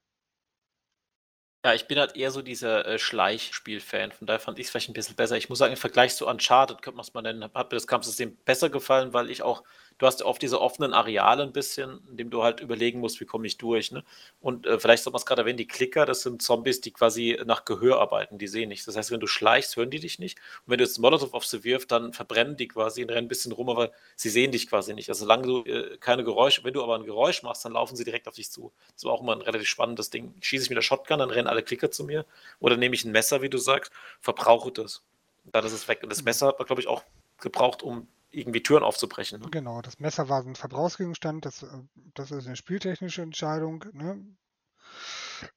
[1.65, 4.89] Ja, ich bin halt eher so dieser äh, Schleichspiel-Fan, von daher fand ich es vielleicht
[4.89, 5.36] ein bisschen besser.
[5.36, 7.86] Ich muss sagen, im Vergleich zu Uncharted, könnte man es mal nennen, hat mir das
[7.88, 9.63] Kampfsystem besser gefallen, weil ich auch
[10.00, 13.26] du hast oft diese offenen Areale ein bisschen, in dem du halt überlegen musst, wie
[13.26, 13.92] komme ich durch.
[13.92, 14.04] Ne?
[14.40, 17.38] Und äh, vielleicht soll man es gerade erwähnen, die Klicker, das sind Zombies, die quasi
[17.46, 18.86] nach Gehör arbeiten, die sehen nichts.
[18.86, 20.40] Das heißt, wenn du schleichst, hören die dich nicht.
[20.66, 23.28] Und wenn du jetzt Molotov auf sie wirfst, dann verbrennen die quasi und rennen ein
[23.28, 25.10] bisschen rum, aber sie sehen dich quasi nicht.
[25.10, 28.06] Also solange du äh, keine Geräusche, wenn du aber ein Geräusch machst, dann laufen sie
[28.06, 28.72] direkt auf dich zu.
[28.94, 30.34] Das war auch immer ein relativ spannendes Ding.
[30.40, 32.26] Schieße ich mit der Shotgun, dann rennen alle Klicker zu mir.
[32.60, 35.04] Oder nehme ich ein Messer, wie du sagst, verbrauche das.
[35.52, 36.00] dann ist es weg.
[36.04, 37.04] Und das Messer hat man, glaube ich, auch
[37.40, 39.42] gebraucht, um irgendwie Türen aufzubrechen.
[39.42, 39.50] Ne?
[39.50, 41.68] Genau, das Messer war ein Verbrauchsgegenstand, das, äh,
[42.13, 43.86] das ist eine spieltechnische Entscheidung.
[43.94, 44.24] Ne?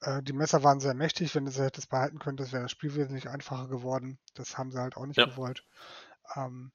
[0.00, 2.94] Äh, die Messer waren sehr mächtig, wenn du sie hättest behalten könntest, wäre das Spiel
[2.94, 4.18] wesentlich einfacher geworden.
[4.34, 5.26] Das haben sie halt auch nicht ja.
[5.26, 5.64] gewollt.
[6.36, 6.72] Ähm,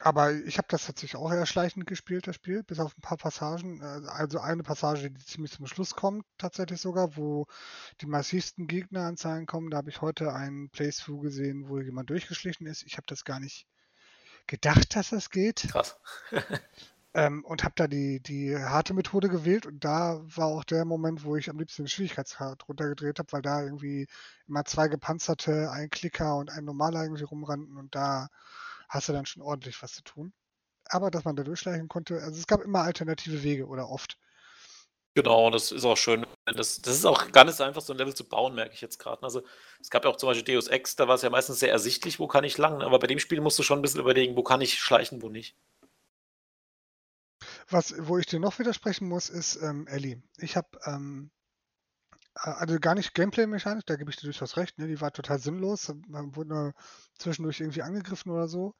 [0.00, 3.16] aber ich habe das tatsächlich auch eher schleichend gespielt, das Spiel, bis auf ein paar
[3.16, 3.80] Passagen.
[3.80, 7.46] Äh, also eine Passage, die ziemlich zum Schluss kommt, tatsächlich sogar, wo
[8.00, 9.70] die massivsten Gegneranzahlen kommen.
[9.70, 12.82] Da habe ich heute einen Playthrough gesehen, wo jemand durchgeschlichen ist.
[12.84, 13.66] Ich habe das gar nicht
[14.46, 15.68] gedacht, dass das geht.
[15.70, 15.96] Krass.
[17.14, 21.24] ähm, und habe da die, die harte Methode gewählt und da war auch der Moment,
[21.24, 24.06] wo ich am liebsten den Schwierigkeitsgrad runtergedreht habe, weil da irgendwie
[24.46, 28.28] immer zwei gepanzerte, ein Klicker und ein normaler irgendwie rumrannten und da
[28.88, 30.32] hast du dann schon ordentlich was zu tun.
[30.88, 34.18] Aber dass man da durchschleichen konnte, also es gab immer alternative Wege oder oft.
[35.16, 36.26] Genau, das ist auch schön.
[36.44, 38.82] Das, das ist auch gar nicht so einfach, so ein Level zu bauen, merke ich
[38.82, 39.22] jetzt gerade.
[39.22, 39.42] Also
[39.80, 42.20] es gab ja auch zum Beispiel Deus Ex, da war es ja meistens sehr ersichtlich,
[42.20, 44.42] wo kann ich lang, aber bei dem Spiel musst du schon ein bisschen überlegen, wo
[44.42, 45.56] kann ich schleichen, wo nicht.
[47.70, 50.22] Was, wo ich dir noch widersprechen muss, ist ähm, Ellie.
[50.36, 51.30] Ich habe, ähm,
[52.34, 54.86] äh, also gar nicht Gameplay-mechanisch, da gebe ich dir durchaus recht, ne?
[54.86, 56.74] die war total sinnlos, man wurde
[57.18, 58.74] zwischendurch irgendwie angegriffen oder so.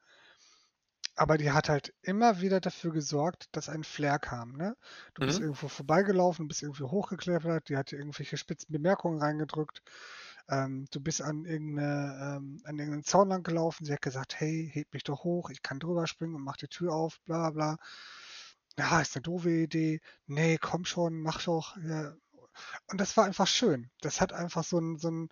[1.19, 4.77] Aber die hat halt immer wieder dafür gesorgt, dass ein Flair kam, ne?
[5.15, 5.45] Du bist mhm.
[5.45, 9.81] irgendwo vorbeigelaufen, bist irgendwie hochgeklettert, die hat dir irgendwelche spitzen Bemerkungen reingedrückt.
[10.47, 14.69] Ähm, du bist an, irgendeine, ähm, an irgendeinen Zaun lang gelaufen, sie hat gesagt, hey,
[14.71, 17.77] heb mich doch hoch, ich kann drüber springen und mach die Tür auf, bla bla
[17.77, 17.77] bla.
[18.77, 20.01] Ja, ist eine doofe Idee.
[20.27, 21.75] Nee, komm schon, mach doch.
[21.77, 22.13] Ja.
[22.91, 23.89] Und das war einfach schön.
[24.01, 25.29] Das hat einfach so ein, so ein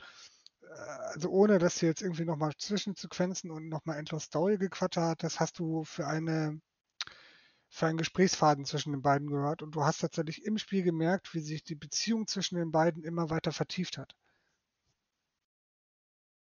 [1.15, 5.39] also ohne dass du jetzt irgendwie nochmal Zwischensequenzen und nochmal endlos Story gequatscht hat, das
[5.39, 6.60] hast du für eine
[7.69, 11.39] für einen Gesprächsfaden zwischen den beiden gehört und du hast tatsächlich im Spiel gemerkt, wie
[11.39, 14.15] sich die Beziehung zwischen den beiden immer weiter vertieft hat.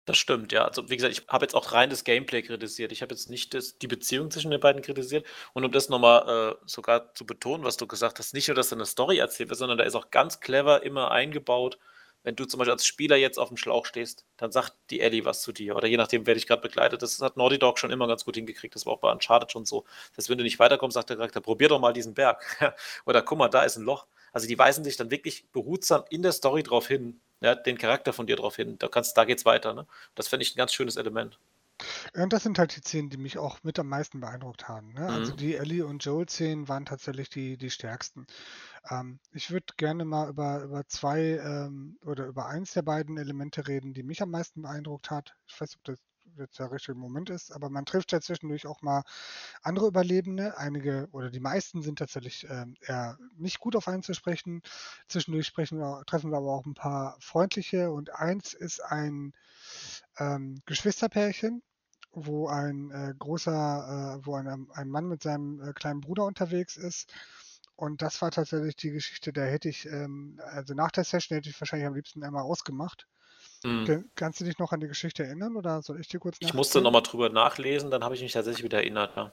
[0.06, 0.66] Das stimmt, ja.
[0.66, 2.92] Also wie gesagt, ich habe jetzt auch rein das Gameplay kritisiert.
[2.92, 5.26] Ich habe jetzt nicht das, die Beziehung zwischen den beiden kritisiert.
[5.54, 8.68] Und um das nochmal äh, sogar zu betonen, was du gesagt hast, nicht nur, dass
[8.68, 11.78] da eine Story erzählt wird, sondern da ist auch ganz clever immer eingebaut,
[12.24, 15.24] wenn du zum Beispiel als Spieler jetzt auf dem Schlauch stehst, dann sagt die Ellie
[15.24, 15.76] was zu dir.
[15.76, 17.02] Oder je nachdem, wer dich gerade begleitet.
[17.02, 18.74] Das hat Naughty Dog schon immer ganz gut hingekriegt.
[18.74, 19.84] Das war auch bei Uncharted schon so.
[20.08, 22.42] Das heißt, wenn du nicht weiterkommst, sagt der Charakter, probier doch mal diesen Berg.
[23.06, 24.06] Oder guck mal, da ist ein Loch.
[24.32, 28.12] Also die weisen dich dann wirklich behutsam in der Story drauf hin, ja, den Charakter
[28.12, 28.78] von dir drauf hin.
[28.78, 29.74] Da, kannst, da geht's weiter.
[29.74, 29.86] Ne?
[30.14, 31.38] Das finde ich ein ganz schönes Element.
[32.14, 34.92] Und das sind halt die Szenen, die mich auch mit am meisten beeindruckt haben.
[34.92, 35.06] Ne?
[35.06, 35.36] Also mhm.
[35.36, 38.26] die Ellie und Joel-Szenen waren tatsächlich die, die stärksten.
[38.88, 43.66] Ähm, ich würde gerne mal über, über zwei ähm, oder über eins der beiden Elemente
[43.66, 45.34] reden, die mich am meisten beeindruckt hat.
[45.46, 45.98] Ich weiß nicht, ob das
[46.36, 49.02] jetzt der richtige Moment ist, aber man trifft ja zwischendurch auch mal
[49.62, 50.56] andere Überlebende.
[50.58, 54.62] Einige oder die meisten sind tatsächlich ähm, eher nicht gut auf einen zu sprechen.
[55.08, 59.32] Zwischendurch sprechen wir, treffen wir aber auch ein paar freundliche und eins ist ein
[60.18, 61.62] ähm, Geschwisterpärchen,
[62.12, 66.76] wo ein äh, großer, äh, wo ein, ein Mann mit seinem äh, kleinen Bruder unterwegs
[66.76, 67.12] ist.
[67.76, 71.50] Und das war tatsächlich die Geschichte, da hätte ich, ähm, also nach der Session hätte
[71.50, 73.08] ich wahrscheinlich am liebsten einmal ausgemacht.
[73.64, 74.10] Mhm.
[74.14, 76.80] Kannst du dich noch an die Geschichte erinnern oder soll ich dir kurz Ich musste
[76.80, 79.32] nochmal drüber nachlesen, dann habe ich mich tatsächlich wieder erinnert, ja.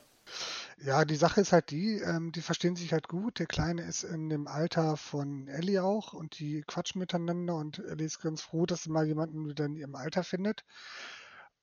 [0.83, 3.39] Ja, die Sache ist halt die, ähm, die verstehen sich halt gut.
[3.39, 8.05] Der Kleine ist in dem Alter von Ellie auch und die quatschen miteinander und Ellie
[8.05, 10.63] ist ganz froh, dass sie mal jemanden wieder in ihrem Alter findet.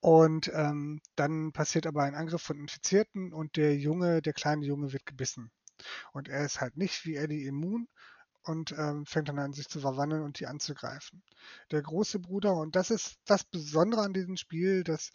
[0.01, 4.93] Und ähm, dann passiert aber ein Angriff von Infizierten und der Junge, der kleine Junge
[4.93, 5.51] wird gebissen.
[6.13, 7.89] Und er ist halt nicht wie Eddie immun
[8.49, 11.23] und ähm, fängt dann an, sich zu verwandeln und die anzugreifen.
[11.71, 15.11] Der große Bruder, und das ist das Besondere an diesem Spiel, das,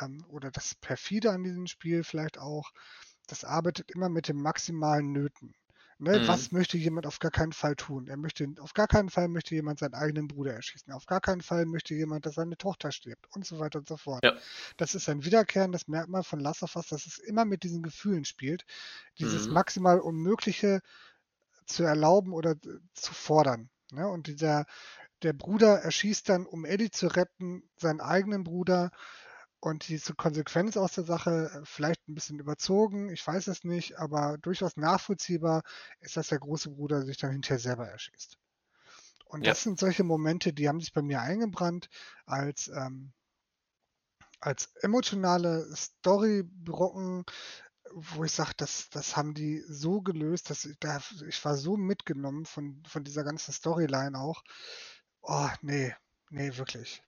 [0.00, 2.70] ähm, oder das Perfide an diesem Spiel vielleicht auch,
[3.26, 5.54] das arbeitet immer mit den maximalen Nöten.
[6.00, 6.20] Ne?
[6.20, 6.28] Mhm.
[6.28, 8.06] Was möchte jemand auf gar keinen Fall tun?
[8.06, 10.92] Er möchte, auf gar keinen Fall möchte jemand seinen eigenen Bruder erschießen.
[10.92, 13.96] Auf gar keinen Fall möchte jemand, dass seine Tochter stirbt und so weiter und so
[13.96, 14.22] fort.
[14.22, 14.34] Ja.
[14.76, 18.24] Das ist ein wiederkehrendes Merkmal von Last of Us, dass es immer mit diesen Gefühlen
[18.24, 18.64] spielt.
[19.18, 19.54] Dieses Mhm.
[19.54, 20.80] maximal Unmögliche
[21.68, 22.56] zu erlauben oder
[22.94, 23.70] zu fordern.
[23.92, 24.08] Ne?
[24.08, 24.66] Und dieser,
[25.22, 28.90] der Bruder erschießt dann, um Eddie zu retten, seinen eigenen Bruder.
[29.60, 33.98] Und diese Konsequenz aus der Sache, äh, vielleicht ein bisschen überzogen, ich weiß es nicht,
[33.98, 35.62] aber durchaus nachvollziehbar
[36.00, 38.38] ist, dass der große Bruder sich dann hinterher selber erschießt.
[39.26, 39.52] Und Ja.
[39.52, 41.88] das sind solche Momente, die haben sich bei mir eingebrannt
[42.26, 43.12] als, ähm,
[44.40, 47.24] als emotionale Storybrocken,
[47.92, 51.76] wo ich sage, das, das haben die so gelöst, dass ich, da, ich war so
[51.76, 54.42] mitgenommen von, von dieser ganzen Storyline auch.
[55.22, 55.94] Oh, nee,
[56.30, 57.02] nee, wirklich.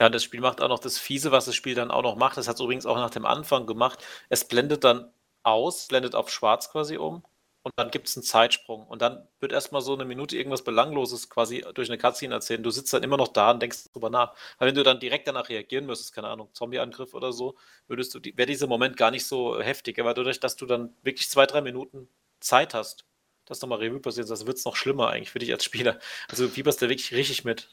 [0.00, 2.36] Ja, das Spiel macht auch noch das Fiese, was das Spiel dann auch noch macht.
[2.36, 4.04] Das hat es übrigens auch nach dem Anfang gemacht.
[4.28, 5.12] Es blendet dann
[5.42, 7.24] aus, blendet auf schwarz quasi um
[7.62, 8.86] und dann gibt es einen Zeitsprung.
[8.86, 12.62] Und dann wird erstmal so eine Minute irgendwas Belangloses quasi durch eine Cutscene erzählen.
[12.62, 14.34] Du sitzt dann immer noch da und denkst drüber nach.
[14.58, 17.56] Weil wenn du dann direkt danach reagieren müsstest, keine Ahnung, Zombieangriff oder so,
[17.88, 19.98] würdest du, wäre dieser Moment gar nicht so heftig.
[19.98, 22.08] Aber dadurch, dass du dann wirklich zwei, drei Minuten
[22.40, 23.04] Zeit hast,
[23.44, 25.98] das nochmal Revue passieren, das wird es noch schlimmer eigentlich für dich als Spieler.
[26.28, 27.68] Also du fieberst da wirklich richtig mit.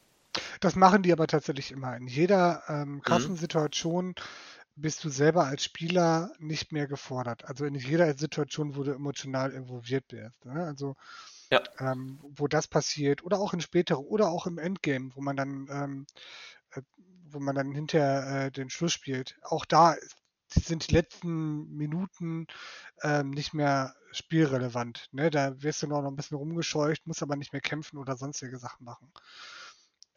[0.60, 1.96] Das machen die aber tatsächlich immer.
[1.96, 3.02] In jeder ähm,
[4.10, 4.24] Mhm.
[4.76, 7.46] Bist du selber als Spieler nicht mehr gefordert.
[7.46, 10.46] Also in jeder Situation, wo du emotional involviert wirst.
[10.46, 10.66] Ne?
[10.66, 10.96] Also
[11.52, 11.64] Ja.
[11.80, 15.68] ähm, wo das passiert oder auch in spätere oder auch im Endgame, wo man dann,
[15.72, 16.08] ähm,
[16.72, 16.82] äh,
[17.30, 19.38] wo man dann hinterher äh, den Schluss spielt.
[19.44, 19.96] Auch da
[20.50, 22.48] sind die letzten Minuten
[23.04, 25.10] ähm, nicht mehr spielrelevant.
[25.12, 25.30] Ne?
[25.32, 28.86] Da wirst du noch ein bisschen rumgescheucht, musst aber nicht mehr kämpfen oder sonstige Sachen
[28.86, 29.12] machen.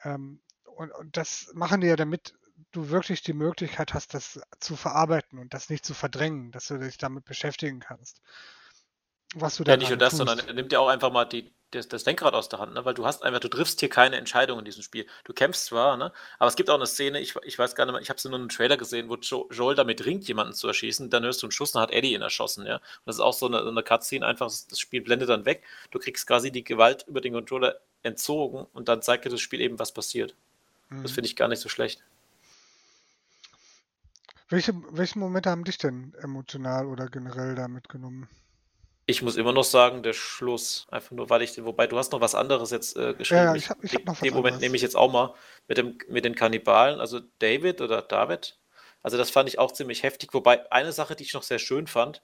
[0.03, 2.38] Ähm, und, und das machen die ja, damit
[2.73, 6.79] du wirklich die Möglichkeit hast, das zu verarbeiten und das nicht zu verdrängen, dass du
[6.79, 8.21] dich damit beschäftigen kannst.
[9.35, 10.49] Was du Ja, nicht nur gerade das, sondern tust.
[10.49, 12.85] er nimmt ja auch einfach mal die, das, das Lenkrad aus der Hand, ne?
[12.87, 15.07] weil du hast einfach, du triffst hier keine Entscheidung in diesem Spiel.
[15.25, 16.13] Du kämpfst zwar, ne?
[16.39, 18.29] aber es gibt auch eine Szene, ich, ich weiß gar nicht mehr, ich habe sie
[18.29, 21.43] nur in einem Trailer gesehen, wo jo Joel damit ringt, jemanden zu erschießen, dann hörst
[21.43, 22.77] du einen Schuss und hat Eddie ihn erschossen, ja.
[22.77, 25.63] Und das ist auch so eine, so eine Cutscene, einfach, das Spiel blendet dann weg,
[25.91, 29.61] du kriegst quasi die Gewalt über den Controller entzogen und dann zeigt dir das Spiel
[29.61, 30.35] eben, was passiert.
[31.03, 31.15] Das Mhm.
[31.15, 32.03] finde ich gar nicht so schlecht.
[34.49, 38.29] Welche, welche Momente haben dich denn emotional oder generell da mitgenommen?
[39.05, 40.87] Ich muss immer noch sagen, der Schluss.
[40.91, 43.43] Einfach nur, weil ich, wobei du hast noch was anderes jetzt äh, geschrieben.
[43.43, 44.61] ja, ich habe ich hab den, noch was den Moment anderes.
[44.61, 45.35] nehme ich jetzt auch mal
[45.67, 48.59] mit, dem, mit den Kannibalen, also David oder David.
[49.03, 50.35] Also das fand ich auch ziemlich heftig.
[50.35, 52.23] Wobei eine Sache, die ich noch sehr schön fand,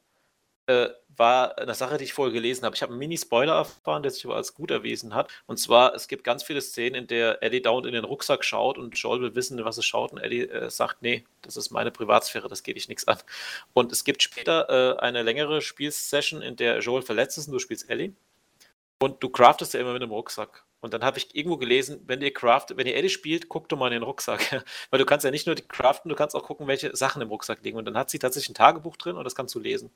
[0.67, 2.75] äh, war eine Sache, die ich vorher gelesen habe.
[2.75, 5.31] Ich habe einen Mini-Spoiler erfahren, der sich aber als gut erwiesen hat.
[5.47, 8.79] Und zwar, es gibt ganz viele Szenen, in der Ellie dauernd in den Rucksack schaut
[8.79, 10.13] und Joel will wissen, was es schaut.
[10.13, 13.19] Und Ellie äh, sagt, nee, das ist meine Privatsphäre, das geht dich nichts an.
[13.73, 17.59] Und es gibt später äh, eine längere Spielsession, in der Joel verletzt ist und du
[17.59, 18.13] spielst Ellie.
[18.99, 20.65] Und du craftest ja immer mit einem Rucksack.
[20.81, 23.79] Und dann habe ich irgendwo gelesen, wenn ihr craft, wenn ihr Ellie spielt, guckt doch
[23.79, 24.65] mal in den Rucksack.
[24.91, 27.63] Weil du kannst ja nicht nur craften, du kannst auch gucken, welche Sachen im Rucksack
[27.63, 27.79] liegen.
[27.79, 29.91] Und dann hat sie tatsächlich ein Tagebuch drin und das kannst du lesen.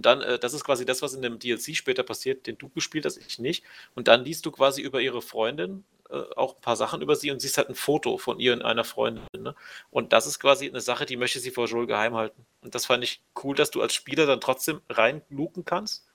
[0.00, 2.70] Und dann, äh, das ist quasi das, was in dem DLC später passiert, den du
[2.70, 3.64] gespielt hast, ich nicht.
[3.94, 7.30] Und dann liest du quasi über ihre Freundin äh, auch ein paar Sachen über sie
[7.30, 9.26] und siehst halt ein Foto von ihr und einer Freundin.
[9.38, 9.54] Ne?
[9.90, 12.46] Und das ist quasi eine Sache, die möchte sie vor Joel geheim halten.
[12.62, 16.06] Und das fand ich cool, dass du als Spieler dann trotzdem reinluken kannst.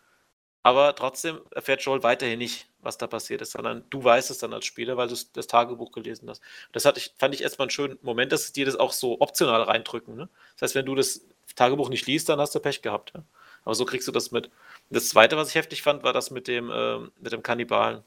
[0.64, 4.52] Aber trotzdem erfährt Joel weiterhin nicht, was da passiert ist, sondern du weißt es dann
[4.52, 6.42] als Spieler, weil du das Tagebuch gelesen hast.
[6.72, 9.22] Das hatte ich, fand ich erstmal einen schönen Moment, dass sie dir das auch so
[9.22, 10.16] optional reindrücken.
[10.16, 10.28] Ne?
[10.56, 11.22] Das heißt, wenn du das
[11.56, 13.12] Tagebuch nicht liest, dann hast du Pech gehabt.
[13.16, 13.24] Ja?
[13.66, 14.50] Aber so kriegst du das mit.
[14.90, 18.04] Das zweite, was ich heftig fand, war das mit dem, ähm, mit dem Kannibalen.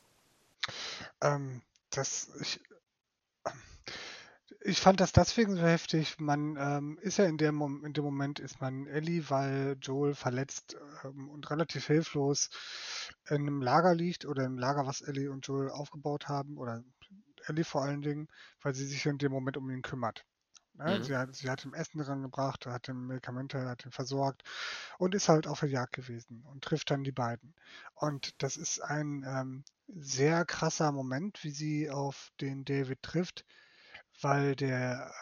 [1.20, 2.60] Ähm, das, ich,
[4.60, 6.18] ich fand das deswegen so heftig.
[6.20, 10.76] Man ähm, ist ja in, der in dem Moment ist man Ellie, weil Joel verletzt
[11.04, 12.50] ähm, und relativ hilflos
[13.28, 16.84] in einem Lager liegt oder im Lager, was Ellie und Joel aufgebaut haben oder
[17.46, 18.28] Ellie vor allen Dingen,
[18.62, 20.24] weil sie sich in dem Moment um ihn kümmert.
[20.78, 20.98] Ne?
[20.98, 21.02] Mhm.
[21.02, 24.44] Sie, hat, sie hat ihm Essen rangebracht, hat ihm Medikamente, hat ihn versorgt
[24.98, 27.54] und ist halt auf der Jagd gewesen und trifft dann die beiden.
[27.94, 33.44] Und das ist ein ähm, sehr krasser Moment, wie sie auf den David trifft,
[34.20, 35.12] weil der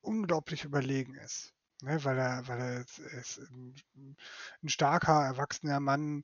[0.00, 1.52] unglaublich überlegen ist.
[1.82, 3.74] Ne, weil er, weil er ist, ist ein,
[4.62, 6.22] ein, starker, erwachsener Mann,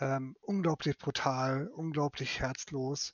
[0.00, 3.12] ähm, unglaublich brutal, unglaublich herzlos.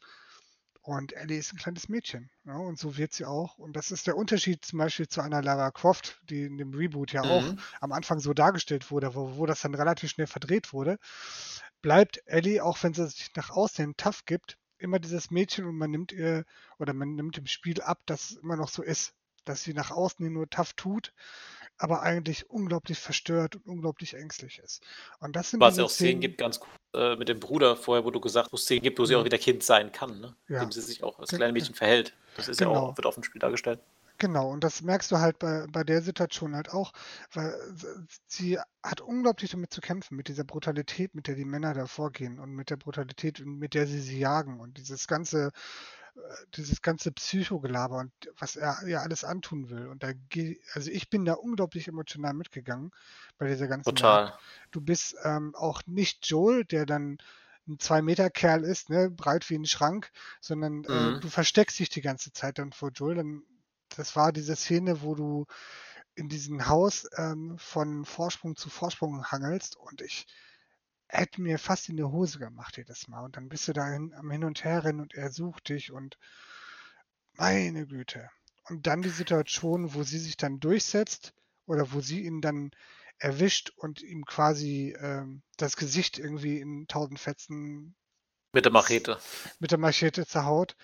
[0.84, 2.28] Und Ellie ist ein kleines Mädchen.
[2.44, 3.56] Ja, und so wird sie auch.
[3.56, 7.10] Und das ist der Unterschied zum Beispiel zu einer Lara Croft, die in dem Reboot
[7.10, 7.30] ja mhm.
[7.30, 10.98] auch am Anfang so dargestellt wurde, wo, wo das dann relativ schnell verdreht wurde.
[11.80, 15.90] Bleibt Ellie, auch wenn sie sich nach außen tough gibt, immer dieses Mädchen und man
[15.90, 16.44] nimmt ihr
[16.78, 19.14] oder man nimmt im Spiel ab, dass es immer noch so ist,
[19.46, 21.14] dass sie nach außen hin nur tough tut,
[21.78, 24.82] aber eigentlich unglaublich verstört und unglaublich ängstlich ist.
[25.20, 28.04] Und das sind Was es auch Szenen gibt, ganz gut äh, mit dem Bruder vorher,
[28.04, 30.20] wo du gesagt hast, wo es Szenen gibt, wo sie auch wieder Kind sein kann,
[30.20, 30.36] ne?
[30.48, 30.58] Ja.
[30.58, 32.14] Indem sie sich auch als kleines Mädchen verhält.
[32.36, 32.74] Das ist genau.
[32.74, 33.80] ja auch, wird auf dem Spiel dargestellt.
[34.18, 36.92] Genau, und das merkst du halt bei, bei der Situation halt auch,
[37.32, 37.52] weil
[38.28, 42.38] sie hat unglaublich damit zu kämpfen, mit dieser Brutalität, mit der die Männer da vorgehen
[42.38, 45.50] und mit der Brutalität, mit der sie sie jagen und dieses ganze,
[46.54, 49.86] dieses ganze Psychogelaber und was er ihr alles antun will.
[49.88, 50.12] Und da
[50.72, 52.92] also ich bin da unglaublich emotional mitgegangen
[53.38, 54.26] bei dieser ganzen Total.
[54.26, 54.38] Jagd.
[54.70, 57.18] Du bist ähm, auch nicht Joel, der dann
[57.66, 61.16] ein Zwei-Meter-Kerl ist, ne, breit wie ein Schrank, sondern äh, mhm.
[61.16, 63.42] äh, du versteckst dich die ganze Zeit dann vor Joel, dann
[63.96, 65.46] das war diese Szene, wo du
[66.14, 70.26] in diesem Haus ähm, von Vorsprung zu Vorsprung hangelst und ich
[71.14, 73.24] hätte mir fast in die Hose gemacht jedes Mal.
[73.24, 75.92] Und dann bist du da hin, am Hin und Her rennen und er sucht dich
[75.92, 76.18] und
[77.34, 78.30] meine Güte.
[78.68, 81.34] Und dann die Situation, wo sie sich dann durchsetzt
[81.66, 82.70] oder wo sie ihn dann
[83.18, 87.94] erwischt und ihm quasi ähm, das Gesicht irgendwie in tausend Fetzen
[88.54, 89.18] mit der Machete.
[89.58, 90.76] Mit der Machete zerhaut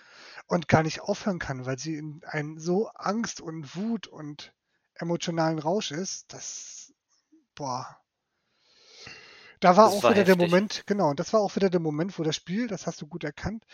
[0.47, 4.53] und gar nicht aufhören kann, weil sie in einen so Angst und Wut und
[4.95, 6.93] emotionalen Rausch ist, das,
[7.55, 7.97] boah.
[9.61, 10.39] Da war das auch war wieder heftig.
[10.39, 13.01] der Moment, genau, und das war auch wieder der Moment, wo das Spiel, das hast
[13.03, 13.65] du gut erkannt,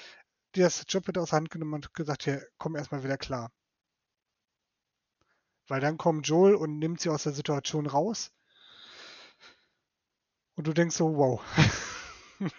[0.55, 3.53] dir das Job wieder aus der Hand genommen und gesagt, hier, komm erstmal wieder klar.
[5.69, 8.33] Weil dann kommt Joel und nimmt sie aus der Situation raus.
[10.57, 11.41] Und du denkst so, wow.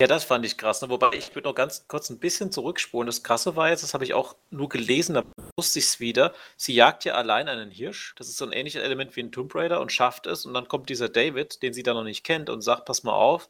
[0.00, 0.82] Ja, das fand ich krass.
[0.82, 0.88] Ne?
[0.88, 3.06] Wobei ich würde noch ganz kurz ein bisschen zurückspulen.
[3.06, 5.22] Das Krasse war jetzt, das habe ich auch nur gelesen, da
[5.62, 6.34] wusste ich es wieder.
[6.56, 8.16] Sie jagt ja allein einen Hirsch.
[8.16, 10.44] Das ist so ein ähnliches Element wie ein Tomb Raider und schafft es.
[10.44, 13.12] Und dann kommt dieser David, den sie da noch nicht kennt, und sagt: Pass mal
[13.12, 13.48] auf,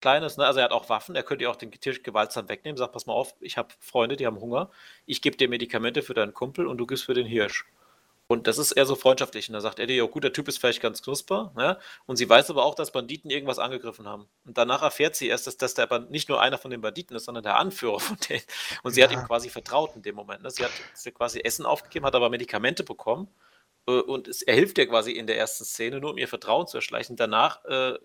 [0.00, 0.46] Kleines, ne?
[0.46, 2.78] also er hat auch Waffen, er könnte ja auch den Hirsch gewaltsam wegnehmen.
[2.78, 4.70] Sagt: Pass mal auf, ich habe Freunde, die haben Hunger.
[5.04, 7.66] Ich gebe dir Medikamente für deinen Kumpel und du gibst für den Hirsch.
[8.32, 9.50] Und das ist eher so freundschaftlich.
[9.50, 11.52] Und da sagt Eddie, ja gut, der Typ ist vielleicht ganz knusper.
[11.54, 11.76] Ne?
[12.06, 14.26] Und sie weiß aber auch, dass Banditen irgendwas angegriffen haben.
[14.46, 17.14] Und danach erfährt sie erst, dass, dass der Band nicht nur einer von den Banditen
[17.14, 18.42] ist, sondern der Anführer von denen.
[18.82, 19.06] Und sie ja.
[19.06, 20.42] hat ihm quasi vertraut in dem Moment.
[20.42, 20.50] Ne?
[20.50, 20.72] Sie hat
[21.14, 23.28] quasi Essen aufgegeben, hat aber Medikamente bekommen.
[23.86, 26.66] Äh, und es, er hilft ihr quasi in der ersten Szene, nur um ihr Vertrauen
[26.66, 27.16] zu erschleichen.
[27.16, 27.98] Danach äh,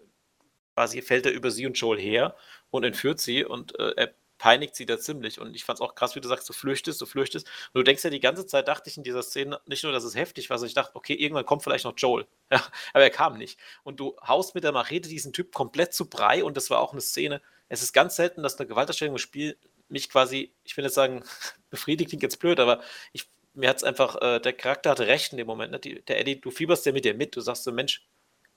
[0.76, 2.36] quasi fällt er über sie und Joel her
[2.70, 3.46] und entführt sie.
[3.46, 5.40] Und äh, er peinigt sie da ziemlich.
[5.40, 7.48] Und ich fand es auch krass, wie du sagst, du flüchtest, du flüchtest.
[7.74, 10.04] Und du denkst ja die ganze Zeit, dachte ich in dieser Szene, nicht nur, dass
[10.04, 12.28] es heftig war, sondern ich dachte, okay, irgendwann kommt vielleicht noch Joel.
[12.50, 13.60] Ja, aber er kam nicht.
[13.84, 16.44] Und du haust mit der Machete diesen Typ komplett zu Brei.
[16.44, 17.42] Und das war auch eine Szene.
[17.68, 19.58] Es ist ganz selten, dass eine Gewalterstellung im Spiel
[19.90, 21.24] mich quasi, ich will jetzt sagen,
[21.70, 25.34] befriedigt klingt jetzt blöd, aber ich, mir hat es einfach, äh, der Charakter hatte recht
[25.34, 25.72] in dem Moment.
[25.72, 25.80] Ne?
[25.80, 27.36] Die, der Eddie, du fieberst ja mit dir mit.
[27.36, 28.08] Du sagst so, Mensch,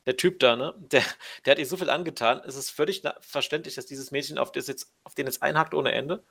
[0.06, 1.02] der Typ da, ne, der,
[1.44, 2.40] der hat ihr so viel angetan.
[2.46, 5.92] Es ist völlig verständlich, dass dieses Mädchen auf, das jetzt, auf den jetzt einhackt ohne
[5.92, 6.22] Ende.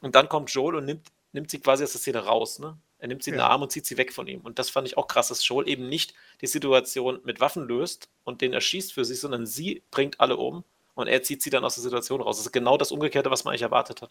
[0.00, 2.58] Und dann kommt Joel und nimmt, nimmt sie quasi aus der Szene raus.
[2.58, 2.78] Ne?
[2.98, 4.40] Er nimmt sie in den Arm und zieht sie weg von ihm.
[4.40, 8.08] Und das fand ich auch krass, dass Joel eben nicht die Situation mit Waffen löst
[8.24, 10.64] und den erschießt für sich, sondern sie bringt alle um
[10.94, 12.38] und er zieht sie dann aus der Situation raus.
[12.38, 14.10] Das ist genau das Umgekehrte, was man eigentlich erwartet hat.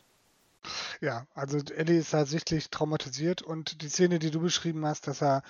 [1.02, 5.44] Ja, also Ellie ist tatsächlich traumatisiert und die Szene, die du beschrieben hast, dass er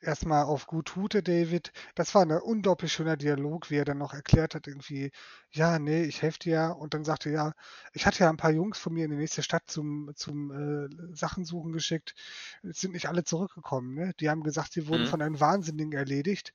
[0.00, 4.14] erstmal auf gut tute, David, das war ein unglaublich schöner Dialog, wie er dann noch
[4.14, 5.10] erklärt hat, irgendwie,
[5.50, 6.70] ja, nee, ich helfe dir ja.
[6.70, 7.52] Und dann sagte er, ja,
[7.92, 11.14] ich hatte ja ein paar Jungs von mir in die nächste Stadt zum, zum äh,
[11.14, 12.14] Sachen suchen geschickt.
[12.62, 14.12] Es sind nicht alle zurückgekommen, ne?
[14.20, 15.08] Die haben gesagt, sie wurden mhm.
[15.08, 16.54] von einem Wahnsinnigen erledigt,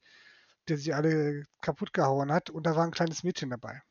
[0.67, 3.81] der sie alle kaputt gehauen hat und da war ein kleines Mädchen dabei.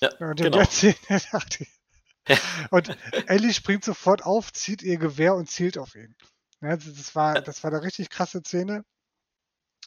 [0.00, 0.64] Ja, und genau.
[0.64, 0.96] Szene
[1.32, 1.79] dachte ich,
[2.70, 2.96] und
[3.26, 6.14] Ellie springt sofort auf, zieht ihr Gewehr und zielt auf ihn.
[6.60, 8.84] Ja, das, war, das war eine richtig krasse Szene.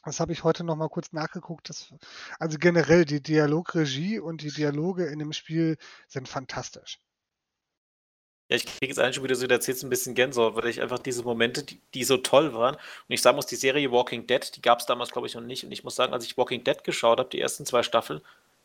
[0.04, 1.68] Das habe ich heute noch mal kurz nachgeguckt.
[1.68, 1.94] Das,
[2.38, 5.78] also generell die Dialogregie und die Dialoge in dem Spiel
[6.08, 6.98] sind fantastisch.
[8.50, 10.82] Ja, ich kriege jetzt eigentlich schon wieder so, du erzählst ein bisschen Gänsehaut, weil ich
[10.82, 12.74] einfach diese Momente, die, die so toll waren.
[12.74, 15.40] Und ich sagen muss, die Serie Walking Dead, die gab es damals, glaube ich, noch
[15.42, 15.64] nicht.
[15.64, 18.20] Und ich muss sagen, als ich Walking Dead geschaut habe, die ersten zwei Staffeln,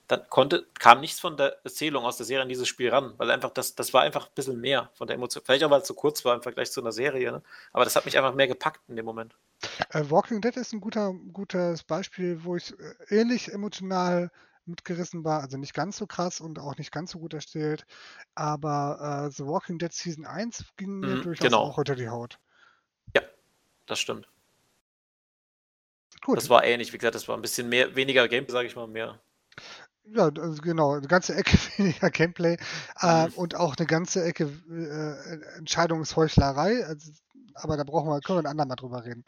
[0.10, 3.32] dann konnte, kam nichts von der Erzählung aus der Serie an dieses Spiel ran, weil
[3.32, 5.44] einfach das, das war einfach ein bisschen mehr von der Emotion.
[5.46, 7.44] Vielleicht auch, weil es so kurz war im Vergleich zu einer Serie, ne?
[7.72, 9.36] aber das hat mich einfach mehr gepackt in dem Moment.
[9.90, 14.32] Äh, Walking Dead ist ein guter, gutes Beispiel, wo ich äh, ähnlich emotional
[14.66, 15.42] mitgerissen war.
[15.42, 17.86] Also nicht ganz so krass und auch nicht ganz so gut erzählt.
[18.36, 21.64] Aber äh, The Walking Dead Season 1 ging mir Mhm, durchaus genau.
[21.64, 22.40] auch unter die Haut.
[23.16, 23.22] Ja,
[23.88, 24.28] das stimmt.
[26.22, 26.40] Gut.
[26.40, 28.88] Das war ähnlich, wie gesagt, das war ein bisschen mehr, weniger Gameplay, sage ich mal,
[28.88, 29.20] mehr.
[30.16, 32.58] Ja, also genau, eine ganze Ecke weniger Gameplay
[33.02, 33.34] äh, Mhm.
[33.36, 36.86] und auch eine ganze Ecke äh, Entscheidungsheuchlerei.
[36.86, 37.12] Also,
[37.54, 39.26] aber da brauchen wir, können wir ein andermal drüber reden.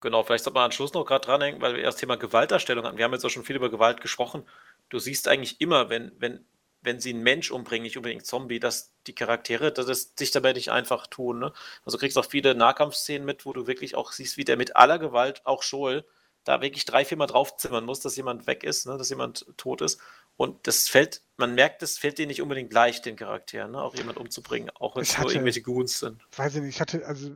[0.00, 2.96] Genau, vielleicht sollte man am Schluss noch gerade dranhängen, weil wir erst Thema Gewaltdarstellung hatten.
[2.96, 4.44] Wir haben jetzt auch schon viel über Gewalt gesprochen.
[4.88, 6.44] Du siehst eigentlich immer, wenn, wenn,
[6.80, 10.54] wenn sie einen Mensch umbringen, nicht unbedingt Zombie, dass die Charaktere, dass es sich dabei
[10.54, 11.38] nicht einfach tun.
[11.40, 11.52] Ne?
[11.84, 14.74] Also du kriegst auch viele Nahkampfszenen mit, wo du wirklich auch siehst, wie der mit
[14.76, 16.06] aller Gewalt, auch Joel,
[16.44, 18.96] da wirklich drei, viermal draufzimmern muss, dass jemand weg ist, ne?
[18.96, 20.00] dass jemand tot ist.
[20.36, 23.82] Und das fällt, man merkt, das fällt dir nicht unbedingt leicht, den Charakteren, ne?
[23.82, 26.22] auch jemand umzubringen, auch wenn es nur irgendwelche Goons sind.
[26.36, 27.30] Weiß ich nicht, ich hatte, also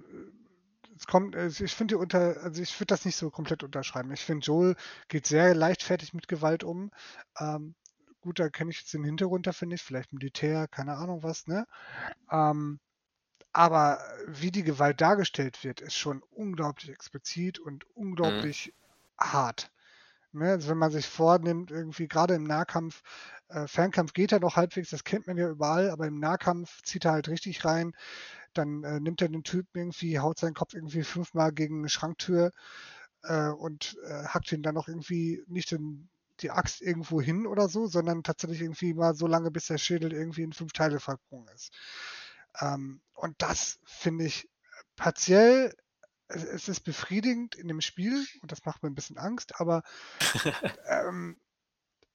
[0.96, 4.12] es kommt, äh, ich finde die unter, also ich würde das nicht so komplett unterschreiben.
[4.12, 4.76] Ich finde, Joel
[5.08, 6.90] geht sehr leichtfertig mit Gewalt um.
[7.38, 7.74] Ähm,
[8.20, 11.46] gut, da kenne ich jetzt den Hintergrund, da finde ich, vielleicht Militär, keine Ahnung was,
[11.46, 11.66] ne?
[12.30, 12.80] Ähm,
[13.52, 18.74] aber wie die Gewalt dargestellt wird, ist schon unglaublich explizit und unglaublich
[19.18, 19.70] hart.
[20.32, 20.50] Ne?
[20.50, 23.02] Also wenn man sich vornimmt, irgendwie gerade im Nahkampf,
[23.48, 27.04] äh, Fernkampf geht ja noch halbwegs, das kennt man ja überall, aber im Nahkampf zieht
[27.04, 27.92] er halt richtig rein.
[28.52, 32.52] Dann äh, nimmt er den Typen irgendwie, haut seinen Kopf irgendwie fünfmal gegen eine Schranktür
[33.22, 36.08] äh, und äh, hackt ihn dann noch irgendwie nicht in
[36.40, 40.12] die Axt irgendwo hin oder so, sondern tatsächlich irgendwie mal so lange, bis der Schädel
[40.12, 41.72] irgendwie in fünf Teile verkrochen ist.
[42.60, 44.48] Ähm, und das finde ich
[44.96, 45.72] partiell,
[46.34, 49.82] es, es ist befriedigend in dem Spiel und das macht mir ein bisschen Angst, aber
[50.88, 51.38] ähm,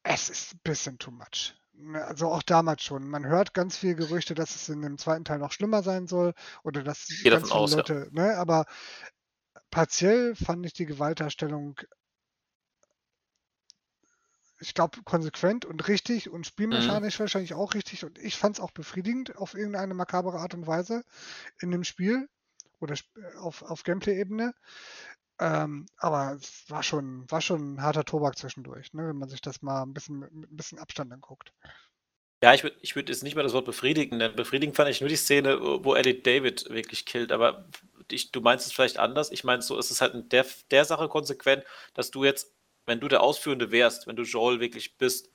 [0.04, 1.56] es ist ein bisschen too much.
[1.74, 3.08] Ne, Also auch damals schon.
[3.08, 6.34] Man hört ganz viel Gerüchte, dass es in dem zweiten Teil noch schlimmer sein soll
[6.64, 7.78] oder dass Gehe ganz viele aus, ja.
[7.78, 8.66] Leute, ne, aber
[9.72, 11.80] partiell fand ich die Gewaltdarstellung,
[14.62, 18.72] ich glaube, konsequent und richtig und spielmechanisch wahrscheinlich auch richtig und ich fand es auch
[18.72, 21.06] befriedigend auf irgendeine makabere Art und Weise
[21.60, 22.28] in dem Spiel
[22.80, 24.54] oder sp- auf, auf Gameplay-Ebene.
[25.40, 29.42] Ähm, aber es war schon, war schon ein harter Tobak zwischendurch, ne, wenn man sich
[29.42, 31.54] das mal ein bisschen mit, ein bisschen Abstand anguckt.
[32.42, 34.36] Ja, ich würde ich würd jetzt nicht mal das Wort befriedigen nennen.
[34.36, 37.34] Befriedigend fand ich nur die Szene, wo Ellie David wirklich killt.
[37.34, 37.68] Aber
[38.10, 39.32] ich, du meinst es vielleicht anders.
[39.32, 42.54] Ich meine, so ist es halt in der, der Sache konsequent, dass du jetzt,
[42.86, 45.30] wenn du der Ausführende wärst, wenn du Joel wirklich bist,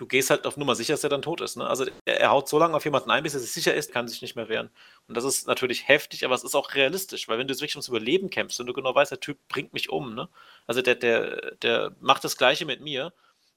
[0.00, 1.58] du gehst halt auf Nummer sicher, dass er dann tot ist.
[1.58, 1.66] Ne?
[1.66, 4.08] Also er, er haut so lange auf jemanden ein, bis er sich sicher ist, kann
[4.08, 4.70] sich nicht mehr wehren.
[5.06, 7.76] Und das ist natürlich heftig, aber es ist auch realistisch, weil wenn du jetzt wirklich
[7.76, 10.30] ums Überleben kämpfst und du genau weißt, der Typ bringt mich um, ne?
[10.66, 13.12] Also der, der, der macht das Gleiche mit mir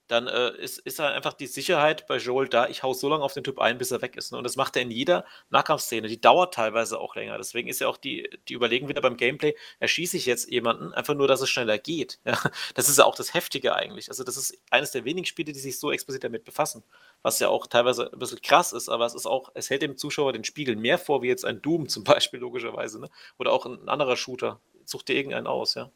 [0.08, 3.24] dann äh, ist, ist halt einfach die Sicherheit bei Joel da, ich hau so lange
[3.24, 4.32] auf den Typ ein, bis er weg ist.
[4.32, 4.38] Ne?
[4.38, 6.08] Und das macht er in jeder Nahkampfszene.
[6.08, 7.38] Die dauert teilweise auch länger.
[7.38, 11.14] Deswegen ist ja auch die, die Überlegung wieder beim Gameplay, erschieße ich jetzt jemanden, einfach
[11.14, 12.20] nur, dass es schneller geht.
[12.34, 12.40] Ja?
[12.74, 14.10] Das ist ja auch das Heftige eigentlich.
[14.10, 16.84] Also das ist eines der wenigen Spiele, die sich so explizit damit befassen.
[17.22, 19.98] Was ja auch teilweise ein bisschen krass ist, aber es ist auch, es hält dem
[19.98, 23.00] Zuschauer den Spiegel mehr vor, wie jetzt ein Doom zum Beispiel, logischerweise.
[23.00, 23.10] Ne?
[23.38, 24.60] Oder auch ein anderer Shooter.
[24.86, 25.92] Such dir irgendeinen aus, ja.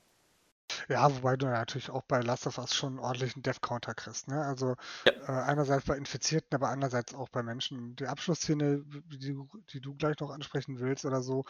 [0.89, 4.28] Ja, wobei du natürlich auch bei Last of Us schon einen ordentlichen Death-Counter kriegst.
[4.28, 4.41] Ne?
[4.43, 5.13] Also Ja.
[5.28, 7.95] äh, einerseits bei Infizierten, aber andererseits auch bei Menschen.
[7.95, 11.45] Die Abschlussszene, die, du- die du gleich noch ansprechen willst oder so,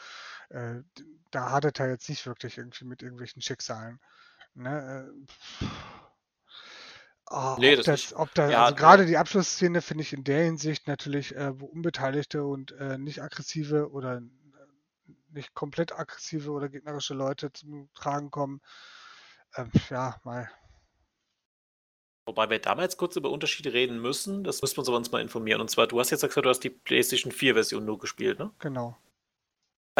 [0.49, 0.76] äh,
[1.32, 3.99] da hadert er jetzt nicht wirklich irgendwie mit irgendwelchen Schicksalen.
[4.55, 5.09] Ne?
[5.61, 5.65] Äh.
[7.30, 10.24] Ah, Nee, ob das das, ob da, Ja, also gerade die Abschlussszene finde ich in
[10.24, 14.22] der Hinsicht natürlich, äh, wo Unbeteiligte und äh, nicht aggressive oder äh,
[15.32, 18.61] nicht komplett aggressive oder gegnerische Leute zum Tragen kommen.
[19.58, 20.49] Ähm, ja, mal.
[22.26, 25.22] Wobei wir damals kurz über Unterschiede reden müssen, das müssen wir uns aber uns mal
[25.22, 25.62] informieren.
[25.62, 28.51] Und zwar, du hast jetzt gesagt, du hast die PlayStation 4-Version nur gespielt, ne?
[28.60, 28.97] Genau.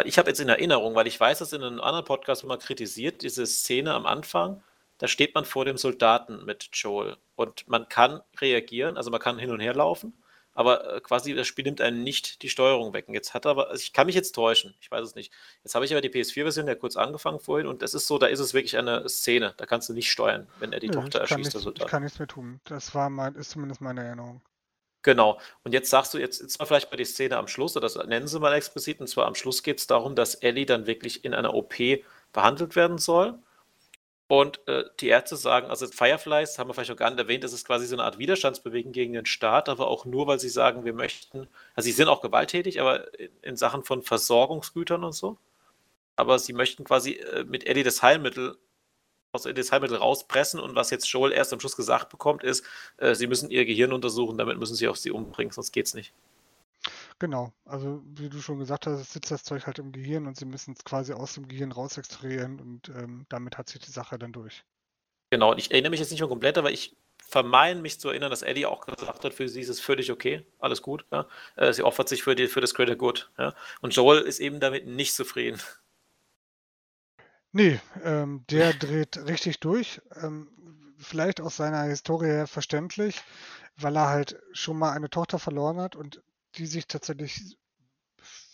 [0.04, 3.22] Ich habe jetzt in Erinnerung, weil ich weiß, dass in einem anderen Podcast immer kritisiert,
[3.22, 4.62] diese Szene am Anfang,
[4.98, 9.38] da steht man vor dem Soldaten mit Joel und man kann reagieren, also man kann
[9.38, 10.12] hin und her laufen,
[10.58, 13.06] aber äh, quasi das Spiel nimmt einem nicht die Steuerung weg.
[13.06, 15.32] Und jetzt hat er aber, also ich kann mich jetzt täuschen, ich weiß es nicht.
[15.62, 18.26] Jetzt habe ich aber die PS4-Version ja kurz angefangen vorhin und das ist so, da
[18.26, 21.22] ist es wirklich eine Szene, da kannst du nicht steuern, wenn er die Nö, Tochter
[21.22, 21.88] ich erschießt, nichts, der ich Soldat.
[21.88, 22.58] kann nichts mehr tun.
[22.64, 24.42] Das war mein, ist zumindest meine Erinnerung.
[25.02, 25.38] Genau.
[25.62, 27.94] Und jetzt sagst du, jetzt, jetzt mal vielleicht bei die Szene am Schluss, oder das
[28.08, 31.24] nennen sie mal explizit, und zwar am Schluss geht es darum, dass Ellie dann wirklich
[31.24, 31.76] in einer OP
[32.32, 33.38] behandelt werden soll.
[34.28, 37.54] Und äh, die Ärzte sagen, also Fireflies, haben wir vielleicht noch gar nicht erwähnt, das
[37.54, 40.84] ist quasi so eine Art Widerstandsbewegung gegen den Staat, aber auch nur, weil sie sagen,
[40.84, 45.38] wir möchten, also sie sind auch gewalttätig, aber in, in Sachen von Versorgungsgütern und so.
[46.16, 48.58] Aber sie möchten quasi äh, mit Eddie das Heilmittel
[49.32, 52.64] aus Eddie das Heilmittel rauspressen und was jetzt Joel erst am Schluss gesagt bekommt, ist,
[52.98, 56.12] äh, sie müssen ihr Gehirn untersuchen, damit müssen sie auch sie umbringen, sonst geht's nicht.
[57.20, 60.44] Genau, also wie du schon gesagt hast, sitzt das Zeug halt im Gehirn und sie
[60.44, 64.18] müssen es quasi aus dem Gehirn raus extrahieren und ähm, damit hat sich die Sache
[64.18, 64.64] dann durch.
[65.30, 66.96] Genau, und ich erinnere mich jetzt nicht mehr komplett, aber ich
[67.28, 70.46] vermeine mich zu erinnern, dass Eddie auch gesagt hat, für sie ist es völlig okay,
[70.58, 71.04] alles gut.
[71.12, 71.26] Ja?
[71.56, 73.30] Äh, sie opfert sich für, die, für das Greater Good.
[73.36, 73.54] Ja?
[73.80, 75.60] Und Joel ist eben damit nicht zufrieden.
[77.52, 80.00] Nee, ähm, der dreht richtig durch.
[80.22, 80.48] Ähm,
[80.96, 83.20] vielleicht aus seiner Historie her verständlich,
[83.76, 86.22] weil er halt schon mal eine Tochter verloren hat und
[86.56, 87.58] die sich tatsächlich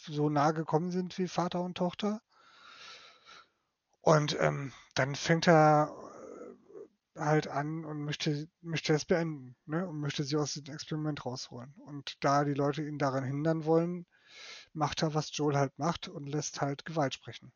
[0.06, 2.20] so nah gekommen sind wie Vater und Tochter.
[4.00, 5.90] Und ähm, dann fängt er
[7.16, 9.86] äh, halt an und möchte, möchte es beenden ne?
[9.86, 11.74] und möchte sie aus dem Experiment rausholen.
[11.86, 14.06] Und da die Leute ihn daran hindern wollen,
[14.74, 17.52] macht er, was Joel halt macht und lässt halt Gewalt sprechen.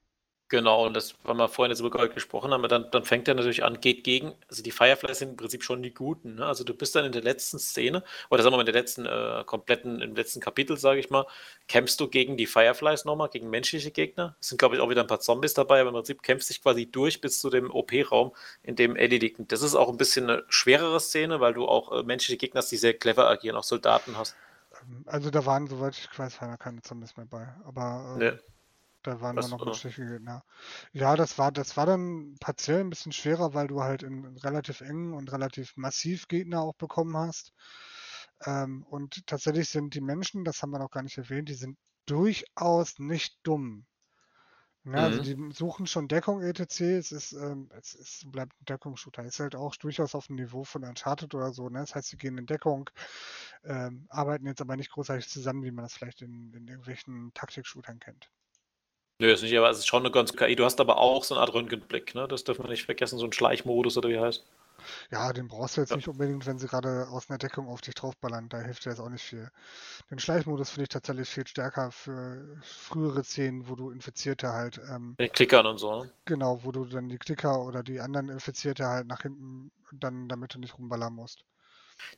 [0.51, 3.35] Genau, und das, weil wir vorhin jetzt über Gold gesprochen haben, dann, dann fängt er
[3.35, 6.37] natürlich an, geht gegen, also die Fireflies sind im Prinzip schon die Guten.
[6.37, 6.47] Ne?
[6.47, 9.05] Also du bist dann in der letzten Szene, oder sagen wir mal in der letzten,
[9.05, 11.27] äh, kompletten, im letzten Kapitel, sage ich mal,
[11.67, 14.37] kämpfst du gegen die Fireflies nochmal, gegen menschliche Gegner.
[14.41, 16.63] Es sind, glaube ich, auch wieder ein paar Zombies dabei, aber im Prinzip kämpfst dich
[16.63, 18.33] quasi durch bis zu dem OP-Raum,
[18.63, 19.53] in dem Eddie liegt.
[19.53, 22.73] Das ist auch ein bisschen eine schwerere Szene, weil du auch äh, menschliche Gegner hast,
[22.73, 24.35] die sehr clever agieren, auch Soldaten hast.
[24.81, 27.49] Ähm, also da waren, soweit ich weiß, keine Zombies mehr bei.
[27.67, 28.33] Aber ähm, nee.
[29.09, 30.45] Da waren dann noch menschliche Gegner.
[30.93, 34.83] Ja, das war, das war dann partiell ein bisschen schwerer, weil du halt in relativ
[34.83, 37.55] engen und relativ massiv Gegner auch bekommen hast.
[38.45, 41.79] Ähm, und tatsächlich sind die Menschen, das haben wir noch gar nicht erwähnt, die sind
[42.05, 43.87] durchaus nicht dumm.
[44.85, 45.49] Ja, ne, also mhm.
[45.49, 46.81] die suchen schon Deckung etc.
[46.83, 49.25] Es ist, ähm, es ist, bleibt ein Deckungsshooter.
[49.25, 51.71] Ist halt auch durchaus auf dem Niveau von Uncharted oder so.
[51.71, 51.79] Ne?
[51.79, 52.91] Das heißt, sie gehen in Deckung,
[53.65, 58.01] ähm, arbeiten jetzt aber nicht großartig zusammen, wie man das vielleicht in, in irgendwelchen Taktik-Shootern
[58.01, 58.31] kennt.
[59.21, 60.55] Nö, ist nicht, aber es ist schon eine ganz KI.
[60.55, 62.29] Du hast aber auch so eine Art Röntgenblick, ne?
[62.29, 64.45] Das dürfen wir nicht vergessen, so ein Schleichmodus oder wie heißt.
[65.11, 65.97] Ja, den brauchst du jetzt ja.
[65.97, 68.49] nicht unbedingt, wenn sie gerade aus einer Deckung auf dich draufballern.
[68.49, 69.51] Da hilft dir jetzt auch nicht viel.
[70.11, 74.81] Den Schleichmodus finde ich tatsächlich viel stärker für frühere Szenen, wo du Infizierte halt.
[74.89, 76.05] Ähm, Den Klickern und so.
[76.05, 76.11] Ne?
[76.25, 80.55] Genau, wo du dann die Klicker oder die anderen Infizierte halt nach hinten dann, damit
[80.55, 81.45] du nicht rumballern musst.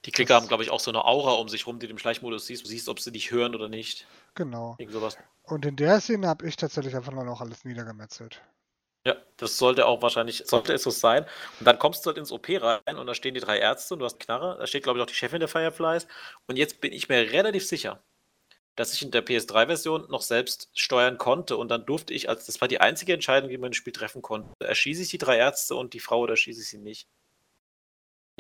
[0.04, 1.92] Die Klicker das, haben, glaube ich, auch so eine Aura um sich rum, die du
[1.92, 2.64] im Schleichmodus siehst.
[2.64, 4.06] Du siehst, ob sie dich hören oder nicht.
[4.34, 4.76] Genau.
[4.78, 5.18] Irgend sowas.
[5.42, 8.42] Und in der Szene habe ich tatsächlich einfach nur noch alles niedergemetzelt.
[9.06, 11.24] Ja, das sollte auch wahrscheinlich, sollte es so sein.
[11.58, 14.00] Und dann kommst du halt ins OP rein und da stehen die drei Ärzte und
[14.00, 14.58] du hast eine Knarre.
[14.58, 16.06] Da steht, glaube ich, auch die Chefin der Fireflies.
[16.46, 18.02] Und jetzt bin ich mir relativ sicher,
[18.76, 21.56] dass ich in der PS3-Version noch selbst steuern konnte.
[21.56, 24.20] Und dann durfte ich, als das war die einzige Entscheidung, die man im Spiel treffen
[24.20, 27.08] konnte, erschieße ich die drei Ärzte und die Frau oder erschieße ich sie nicht.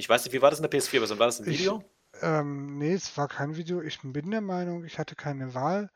[0.00, 1.18] Ich weiß nicht, wie war das in der PS4-Version?
[1.18, 1.84] War das ein Video?
[2.14, 3.82] Ich, ähm, nee, es war kein Video.
[3.82, 5.90] Ich bin der Meinung, ich hatte keine Wahl.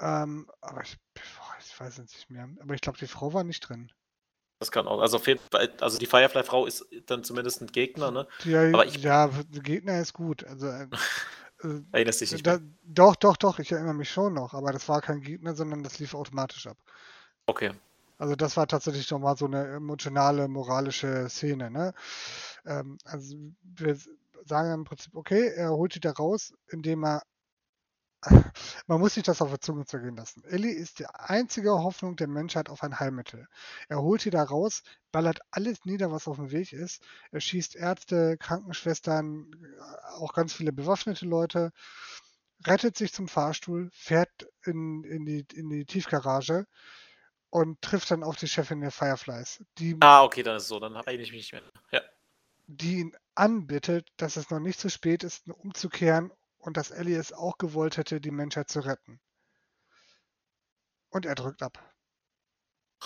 [0.00, 2.48] Ähm, aber ich, boah, ich weiß es nicht mehr.
[2.60, 3.90] Aber ich glaube, die Frau war nicht drin.
[4.60, 5.00] Das kann auch.
[5.00, 8.28] Also auf jeden Fall, also die Firefly-Frau ist dann zumindest ein Gegner, ne?
[8.44, 10.44] Ja, aber ich, ja Gegner ist gut.
[10.44, 10.86] Also äh,
[11.64, 14.88] äh erinnerst dich nicht da, Doch, doch, doch, ich erinnere mich schon noch, aber das
[14.88, 16.78] war kein Gegner, sondern das lief automatisch ab.
[17.46, 17.72] Okay.
[18.24, 21.92] Also das war tatsächlich nochmal so eine emotionale, moralische Szene, ne?
[22.64, 23.98] Ähm, also wir
[24.46, 27.22] sagen im Prinzip, okay, er holt die da raus, indem er
[28.86, 30.42] man muss sich das auf der Zunge zergehen lassen.
[30.44, 33.46] Ellie ist die einzige Hoffnung der Menschheit auf ein Heilmittel.
[33.90, 37.02] Er holt sie da raus, ballert alles nieder, was auf dem Weg ist.
[37.30, 39.50] Er schießt Ärzte, Krankenschwestern,
[40.16, 41.72] auch ganz viele bewaffnete Leute,
[42.66, 46.66] rettet sich zum Fahrstuhl, fährt in, in, die, in die Tiefgarage
[47.54, 49.64] und trifft dann auf die Chefin der Fireflies.
[49.78, 51.62] Die, ah, okay, dann ist es so, dann habe ich mich nicht mehr.
[51.92, 52.00] Ja.
[52.66, 57.32] Die ihn anbittet, dass es noch nicht zu spät ist, umzukehren und dass Ellie es
[57.32, 59.20] auch gewollt hätte, die Menschheit zu retten.
[61.10, 61.78] Und er drückt ab.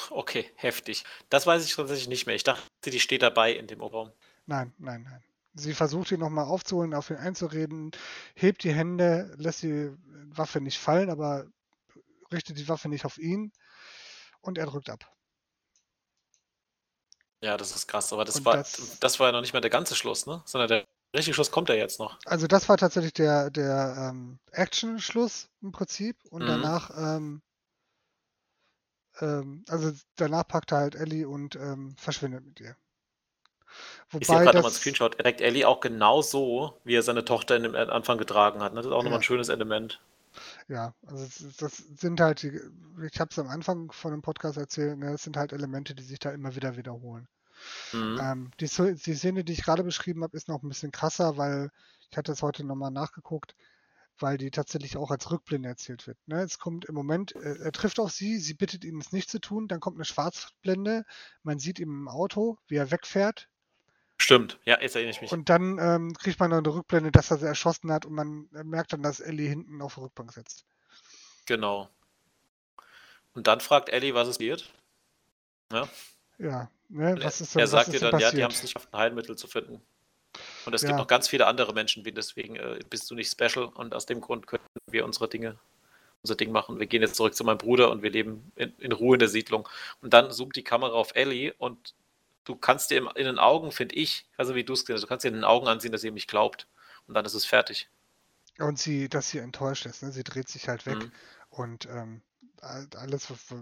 [0.08, 1.04] Okay, heftig.
[1.28, 2.34] Das weiß ich tatsächlich nicht mehr.
[2.34, 4.12] Ich dachte, die steht dabei in dem Oberraum.
[4.46, 5.22] Nein, nein, nein.
[5.52, 7.90] Sie versucht ihn nochmal aufzuholen, auf ihn einzureden,
[8.34, 9.90] hebt die Hände, lässt die
[10.30, 11.44] Waffe nicht fallen, aber
[12.32, 13.52] richtet die Waffe nicht auf ihn
[14.48, 15.10] und er drückt ab.
[17.40, 19.70] Ja, das ist krass, aber das, war, das, das war ja noch nicht mehr der
[19.70, 20.42] ganze Schluss, ne?
[20.44, 20.84] Sondern der
[21.16, 22.18] Richtig Schluss kommt er jetzt noch.
[22.26, 26.48] Also das war tatsächlich der, der ähm, Action-Schluss im Prinzip und mhm.
[26.48, 27.42] danach, ähm,
[29.20, 32.76] ähm, also danach packt er halt Ellie und ähm, verschwindet mit ihr.
[34.10, 35.14] Wobei ich sehe gerade nochmal einen Screenshot.
[35.14, 38.74] Er trägt Ellie auch genau so, wie er seine Tochter in dem Anfang getragen hat.
[38.74, 38.80] Ne?
[38.80, 39.04] Das ist auch ja.
[39.04, 40.00] nochmal ein schönes Element.
[40.68, 41.26] Ja, also
[41.58, 45.38] das sind halt, ich habe es am Anfang von dem Podcast erzählt, ne, das sind
[45.38, 47.26] halt Elemente, die sich da immer wieder wiederholen.
[47.92, 48.18] Mhm.
[48.20, 51.70] Ähm, die, die Szene, die ich gerade beschrieben habe, ist noch ein bisschen krasser, weil
[52.10, 53.56] ich hatte es heute nochmal nachgeguckt,
[54.18, 56.18] weil die tatsächlich auch als Rückblende erzählt wird.
[56.26, 56.42] Ne?
[56.42, 59.40] Es kommt im Moment, äh, er trifft auf sie, sie bittet ihn es nicht zu
[59.40, 61.04] tun, dann kommt eine Schwarzblende,
[61.42, 63.48] man sieht ihn im Auto, wie er wegfährt.
[64.20, 65.32] Stimmt, ja, jetzt erinnere ich mich.
[65.32, 68.48] Und dann ähm, kriegt man noch eine Rückblende, dass er sie erschossen hat und man
[68.50, 70.64] merkt dann, dass Ellie hinten auf der Rückbank sitzt.
[71.46, 71.88] Genau.
[73.34, 74.72] Und dann fragt Ellie, was es wird.
[75.72, 75.88] Ja.
[76.38, 78.32] Ja, ne, was ist denn, Er sagt dir dann, passiert?
[78.32, 79.80] ja, die haben es nicht geschafft, ein Heilmittel zu finden.
[80.66, 80.88] Und es ja.
[80.88, 84.06] gibt noch ganz viele andere Menschen, wie deswegen äh, bist du nicht special und aus
[84.06, 85.56] dem Grund können wir unsere Dinge,
[86.22, 86.78] unser Ding machen.
[86.78, 89.28] Wir gehen jetzt zurück zu meinem Bruder und wir leben in, in Ruhe in der
[89.28, 89.68] Siedlung.
[90.00, 91.94] Und dann zoomt die Kamera auf Ellie und
[92.48, 95.06] du kannst dir in den Augen, finde ich, also wie du es gesehen hast, du
[95.06, 96.66] kannst dir in den Augen ansehen, dass sie ihm nicht glaubt.
[97.06, 97.88] Und dann ist es fertig.
[98.58, 100.10] Und sie, dass sie enttäuscht ist, ne?
[100.10, 101.12] sie dreht sich halt weg mhm.
[101.50, 102.22] und ähm,
[102.60, 103.54] alles, was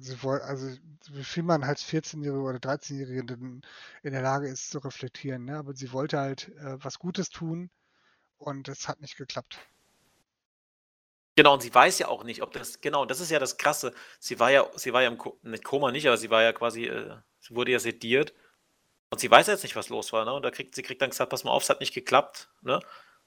[0.00, 0.66] sie wollen, also
[1.10, 3.62] wie viel man als 14-Jährige oder 13-Jährige in
[4.02, 5.56] der Lage ist zu reflektieren, ne?
[5.56, 7.70] aber sie wollte halt äh, was Gutes tun
[8.38, 9.58] und es hat nicht geklappt.
[11.36, 13.94] Genau, und sie weiß ja auch nicht, ob das, genau, das ist ja das Krasse.
[14.18, 16.52] Sie war ja, sie war ja im Ko nicht Koma nicht, aber sie war ja
[16.52, 17.16] quasi, äh,
[17.50, 18.32] sie wurde ja sediert.
[19.10, 20.32] Und sie weiß jetzt nicht, was los war, ne?
[20.32, 22.80] Und da kriegt, sie kriegt dann gesagt, pass mal auf, es hat nicht geklappt, ne?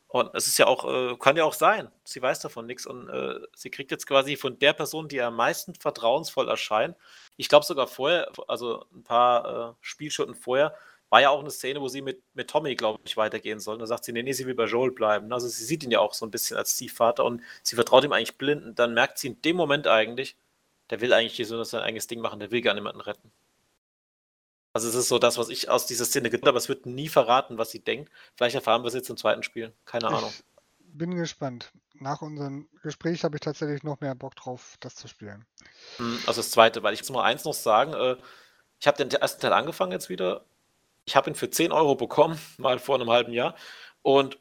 [0.08, 3.10] Und es ist ja auch, äh, kann ja auch sein, sie weiß davon nichts und
[3.10, 6.96] äh, sie kriegt jetzt quasi von der Person, die am meisten vertrauensvoll erscheint,
[7.36, 10.76] ich glaube sogar vorher, also ein paar äh, Spielstunden vorher,
[11.10, 13.78] war ja auch eine Szene, wo sie mit, mit Tommy, glaube ich, weitergehen soll.
[13.78, 15.32] Da sagt sie, nee, nee, sie will bei Joel bleiben.
[15.32, 18.14] Also sie sieht ihn ja auch so ein bisschen als Stiefvater und sie vertraut ihm
[18.14, 18.64] eigentlich blind.
[18.66, 20.38] Und dann merkt sie in dem Moment eigentlich,
[20.90, 23.32] der will eigentlich hier so sein eigenes Ding machen, der will gar niemanden retten.
[24.74, 26.88] Also es ist so das, was ich aus dieser Szene gedacht habe, aber es wird
[26.88, 28.12] nie verraten, was sie denkt.
[28.36, 29.72] Vielleicht erfahren wir es jetzt im zweiten Spiel.
[29.86, 30.34] Keine ich Ahnung.
[30.80, 31.72] Bin gespannt.
[31.94, 35.46] Nach unserem Gespräch habe ich tatsächlich noch mehr Bock drauf, das zu spielen.
[35.98, 38.18] Hm, also das zweite, weil ich muss mal eins noch sagen, äh,
[38.80, 40.44] ich habe den ersten Teil angefangen jetzt wieder.
[41.06, 43.56] Ich habe ihn für 10 Euro bekommen, mal vor einem halben Jahr.
[44.02, 44.40] Und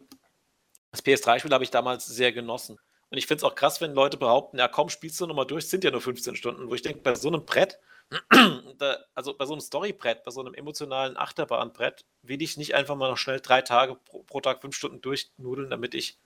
[0.93, 2.78] das PS3-Spiel habe ich damals sehr genossen.
[3.11, 5.68] Und ich finde es auch krass, wenn Leute behaupten, ja komm, spielst du nochmal durch,
[5.68, 6.70] sind ja nur 15 Stunden.
[6.70, 7.78] Wo ich denke, bei so einem Brett
[8.78, 12.96] da, also bei so einem Storybrett, bei so einem emotionalen Achterbahnbrett, will ich nicht einfach
[12.96, 16.18] mal noch schnell drei Tage pro, pro Tag fünf Stunden durchnudeln, damit ich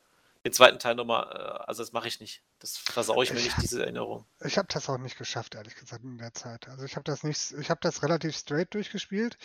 [0.44, 2.42] den zweiten Teil nochmal, äh, also das mache ich nicht.
[2.60, 4.24] Das versaue ich mir nicht, diese Erinnerung.
[4.44, 6.68] Ich habe das auch nicht geschafft, ehrlich gesagt, in der Zeit.
[6.68, 9.38] Also ich habe das nicht, ich habe das relativ straight durchgespielt,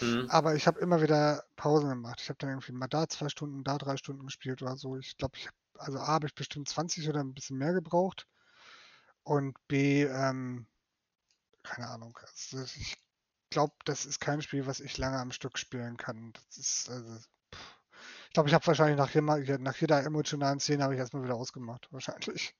[0.00, 0.26] mhm.
[0.30, 2.20] aber ich habe immer wieder Pausen gemacht.
[2.20, 4.96] Ich habe dann irgendwie mal da zwei Stunden, da drei Stunden gespielt oder so.
[4.96, 8.26] Ich glaube, ich habe, also A habe ich bestimmt 20 oder ein bisschen mehr gebraucht
[9.22, 10.66] und B, ähm,
[11.68, 12.18] keine Ahnung.
[12.22, 12.96] Also ich
[13.50, 16.32] glaube, das ist kein Spiel, was ich lange am Stück spielen kann.
[16.32, 17.16] Das ist, also,
[18.26, 21.34] ich glaube, ich habe wahrscheinlich nach, jeder, nach jeder emotionalen Szene habe ich erstmal wieder
[21.34, 22.54] ausgemacht, wahrscheinlich.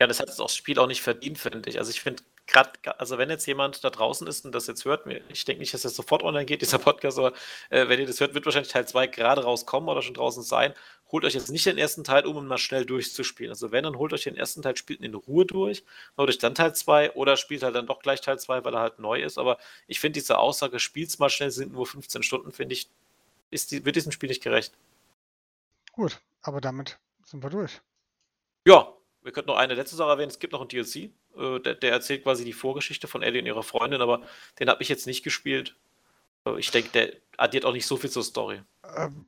[0.00, 1.78] Ja, das hat das Spiel auch nicht verdient, finde ich.
[1.78, 5.06] Also ich finde gerade, also wenn jetzt jemand da draußen ist und das jetzt hört,
[5.28, 7.34] ich denke nicht, dass das sofort online geht, dieser Podcast, aber
[7.68, 10.72] äh, wenn ihr das hört, wird wahrscheinlich Teil 2 gerade rauskommen oder schon draußen sein.
[11.12, 13.50] Holt euch jetzt nicht den ersten Teil, um ihn mal schnell durchzuspielen.
[13.50, 15.84] Also wenn, dann holt euch den ersten Teil, spielt ihn in Ruhe durch,
[16.16, 18.80] holt euch dann Teil 2 oder spielt halt dann doch gleich Teil 2, weil er
[18.80, 19.36] halt neu ist.
[19.36, 22.88] Aber ich finde diese Aussage, spielt's mal schnell, sind nur 15 Stunden, finde ich,
[23.50, 24.72] ist die, wird diesem Spiel nicht gerecht.
[25.92, 27.82] Gut, aber damit sind wir durch.
[28.66, 30.30] Ja, wir könnten noch eine letzte Sache erwähnen.
[30.30, 33.46] Es gibt noch einen DLC, äh, der, der, erzählt quasi die Vorgeschichte von Ellie und
[33.46, 34.22] ihrer Freundin, aber
[34.58, 35.76] den habe ich jetzt nicht gespielt.
[36.46, 38.62] Äh, ich denke, der addiert auch nicht so viel zur Story.
[38.96, 39.26] Ähm,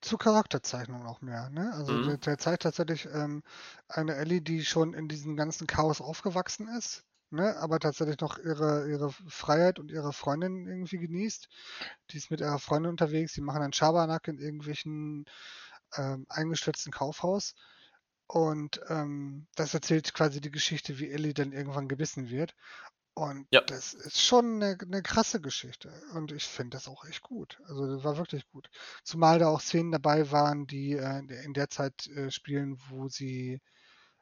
[0.00, 1.48] zur Charakterzeichnung auch mehr.
[1.50, 1.72] Ne?
[1.74, 2.06] Also mhm.
[2.06, 3.42] der, der, zeigt tatsächlich ähm,
[3.88, 7.04] eine Ellie, die schon in diesem ganzen Chaos aufgewachsen ist.
[7.30, 11.48] Ne, aber tatsächlich noch ihre, ihre Freiheit und ihre Freundin irgendwie genießt.
[12.10, 15.24] Die ist mit ihrer Freundin unterwegs, die machen einen Schabernack in irgendwelchen
[15.96, 17.56] ähm, eingestürzten Kaufhaus
[18.26, 22.54] und ähm, das erzählt quasi die Geschichte, wie Ellie dann irgendwann gebissen wird.
[23.14, 23.60] Und ja.
[23.60, 25.92] das ist schon eine, eine krasse Geschichte.
[26.14, 27.60] Und ich finde das auch echt gut.
[27.66, 28.68] Also das war wirklich gut.
[29.04, 33.60] Zumal da auch Szenen dabei waren, die äh, in der Zeit äh, spielen, wo sie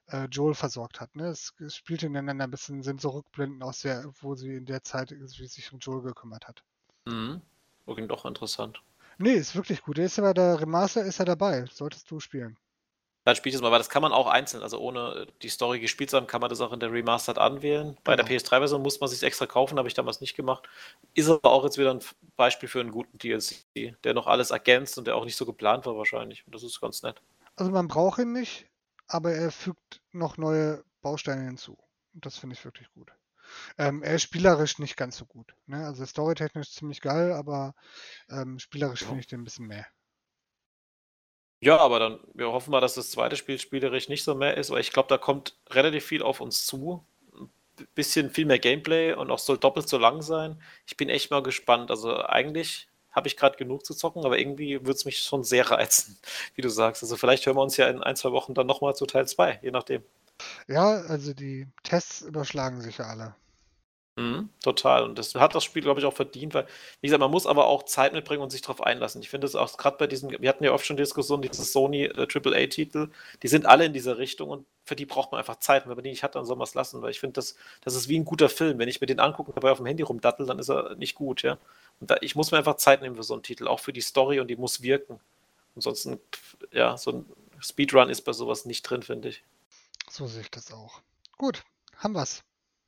[0.09, 1.17] äh, Joel versorgt hat.
[1.17, 1.29] Ne?
[1.29, 4.83] Es, es spielt ineinander ein bisschen, sind so Rückblenden aus der, wo sie in der
[4.83, 6.63] Zeit sich um Joel gekümmert hat.
[7.07, 7.41] Mhm.
[7.87, 8.83] Okay, doch interessant.
[9.17, 9.97] Nee, ist wirklich gut.
[9.97, 11.65] Der ist aber der Remaster ist er dabei.
[11.73, 12.59] Solltest du spielen.
[13.25, 16.11] Dann spielt es mal, weil das kann man auch einzeln, also ohne die Story gespielt
[16.11, 17.97] zu haben, kann man das auch in der Remastered anwählen.
[18.03, 18.41] Bei der genau.
[18.41, 20.69] PS3-Version muss man sich extra kaufen, habe ich damals nicht gemacht.
[21.15, 22.01] Ist aber auch jetzt wieder ein
[22.37, 23.65] Beispiel für einen guten DLC,
[24.03, 26.45] der noch alles ergänzt und der auch nicht so geplant war wahrscheinlich.
[26.47, 27.23] Und das ist ganz nett.
[27.55, 28.67] Also man braucht ihn nicht,
[29.07, 31.79] aber er fügt noch neue Bausteine hinzu.
[32.15, 33.13] Und das finde ich wirklich gut.
[33.79, 35.55] Ähm, er ist spielerisch nicht ganz so gut.
[35.67, 35.85] Ne?
[35.85, 37.75] Also storytechnisch ziemlich geil, aber
[38.31, 39.09] ähm, spielerisch ja.
[39.09, 39.87] finde ich den ein bisschen mehr.
[41.63, 44.71] Ja, aber dann, wir hoffen mal, dass das zweite Spiel spielerisch nicht so mehr ist,
[44.71, 47.05] weil ich glaube, da kommt relativ viel auf uns zu.
[47.95, 50.61] bisschen viel mehr Gameplay und auch soll doppelt so lang sein.
[50.87, 51.91] Ich bin echt mal gespannt.
[51.93, 55.71] Also eigentlich habe ich gerade genug zu zocken, aber irgendwie würde es mich schon sehr
[55.71, 56.19] reizen,
[56.57, 57.05] wie du sagst.
[57.05, 59.61] Also vielleicht hören wir uns ja in ein, zwei Wochen dann nochmal zu Teil 2,
[59.63, 60.03] je nachdem.
[60.67, 63.37] Ja, also die Tests überschlagen sich ja alle.
[64.17, 65.05] Mhm, total.
[65.05, 66.67] Und das hat das Spiel, glaube ich, auch verdient, weil,
[67.01, 69.23] wie gesagt, man muss aber auch Zeit mitbringen und sich darauf einlassen.
[69.23, 72.05] Ich finde es auch gerade bei diesen, wir hatten ja oft schon Diskussionen, diese Sony
[72.05, 73.09] äh, AAA-Titel,
[73.43, 75.85] die sind alle in dieser Richtung und für die braucht man einfach Zeit.
[75.85, 77.57] Und wenn man die nicht hat, dann soll man es lassen, weil ich finde, das,
[77.81, 78.79] das ist wie ein guter Film.
[78.79, 81.15] Wenn ich mir den angucke und dabei auf dem Handy rumdattel, dann ist er nicht
[81.15, 81.57] gut, ja.
[82.01, 84.03] Und da, ich muss mir einfach Zeit nehmen für so einen Titel, auch für die
[84.03, 85.21] Story und die muss wirken.
[85.75, 86.21] Ansonsten,
[86.71, 87.27] ja, so ein
[87.61, 89.43] Speedrun ist bei sowas nicht drin, finde ich.
[90.11, 91.01] So sehe ich das auch.
[91.39, 91.63] Gut,
[91.97, 92.43] haben wir's.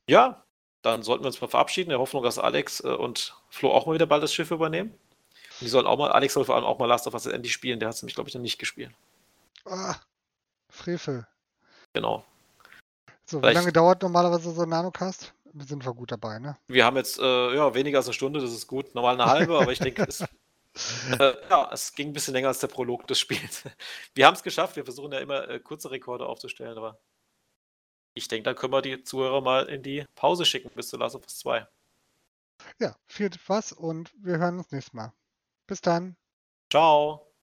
[0.06, 0.44] Ja,
[0.84, 3.86] dann sollten wir uns mal verabschieden, in der Hoffnung, dass Alex äh, und Flo auch
[3.86, 4.90] mal wieder bald das Schiff übernehmen.
[4.90, 7.52] Und die sollen auch mal, Alex soll vor allem auch mal Last of Us endlich
[7.52, 8.92] spielen, der hat es nämlich, glaube ich, noch nicht gespielt.
[9.64, 9.96] Ah,
[10.68, 11.26] Frevel.
[11.94, 12.24] Genau.
[13.24, 15.32] So, Vielleicht, wie lange dauert normalerweise so ein Nanocast?
[15.54, 16.58] Wir sind wir gut dabei, ne?
[16.66, 18.94] Wir haben jetzt äh, ja, weniger als eine Stunde, das ist gut.
[18.94, 20.20] Normal eine halbe, aber ich denke, es,
[21.18, 23.62] äh, ja, es ging ein bisschen länger als der Prolog des Spiels.
[24.14, 26.98] Wir haben es geschafft, wir versuchen ja immer äh, kurze Rekorde aufzustellen, aber
[28.14, 31.16] ich denke, da können wir die Zuhörer mal in die Pause schicken bis zu Last
[31.16, 31.66] of Us 2.
[32.78, 35.12] Ja, viel Spaß und wir hören uns nächstes Mal.
[35.66, 36.16] Bis dann.
[36.70, 37.24] Ciao.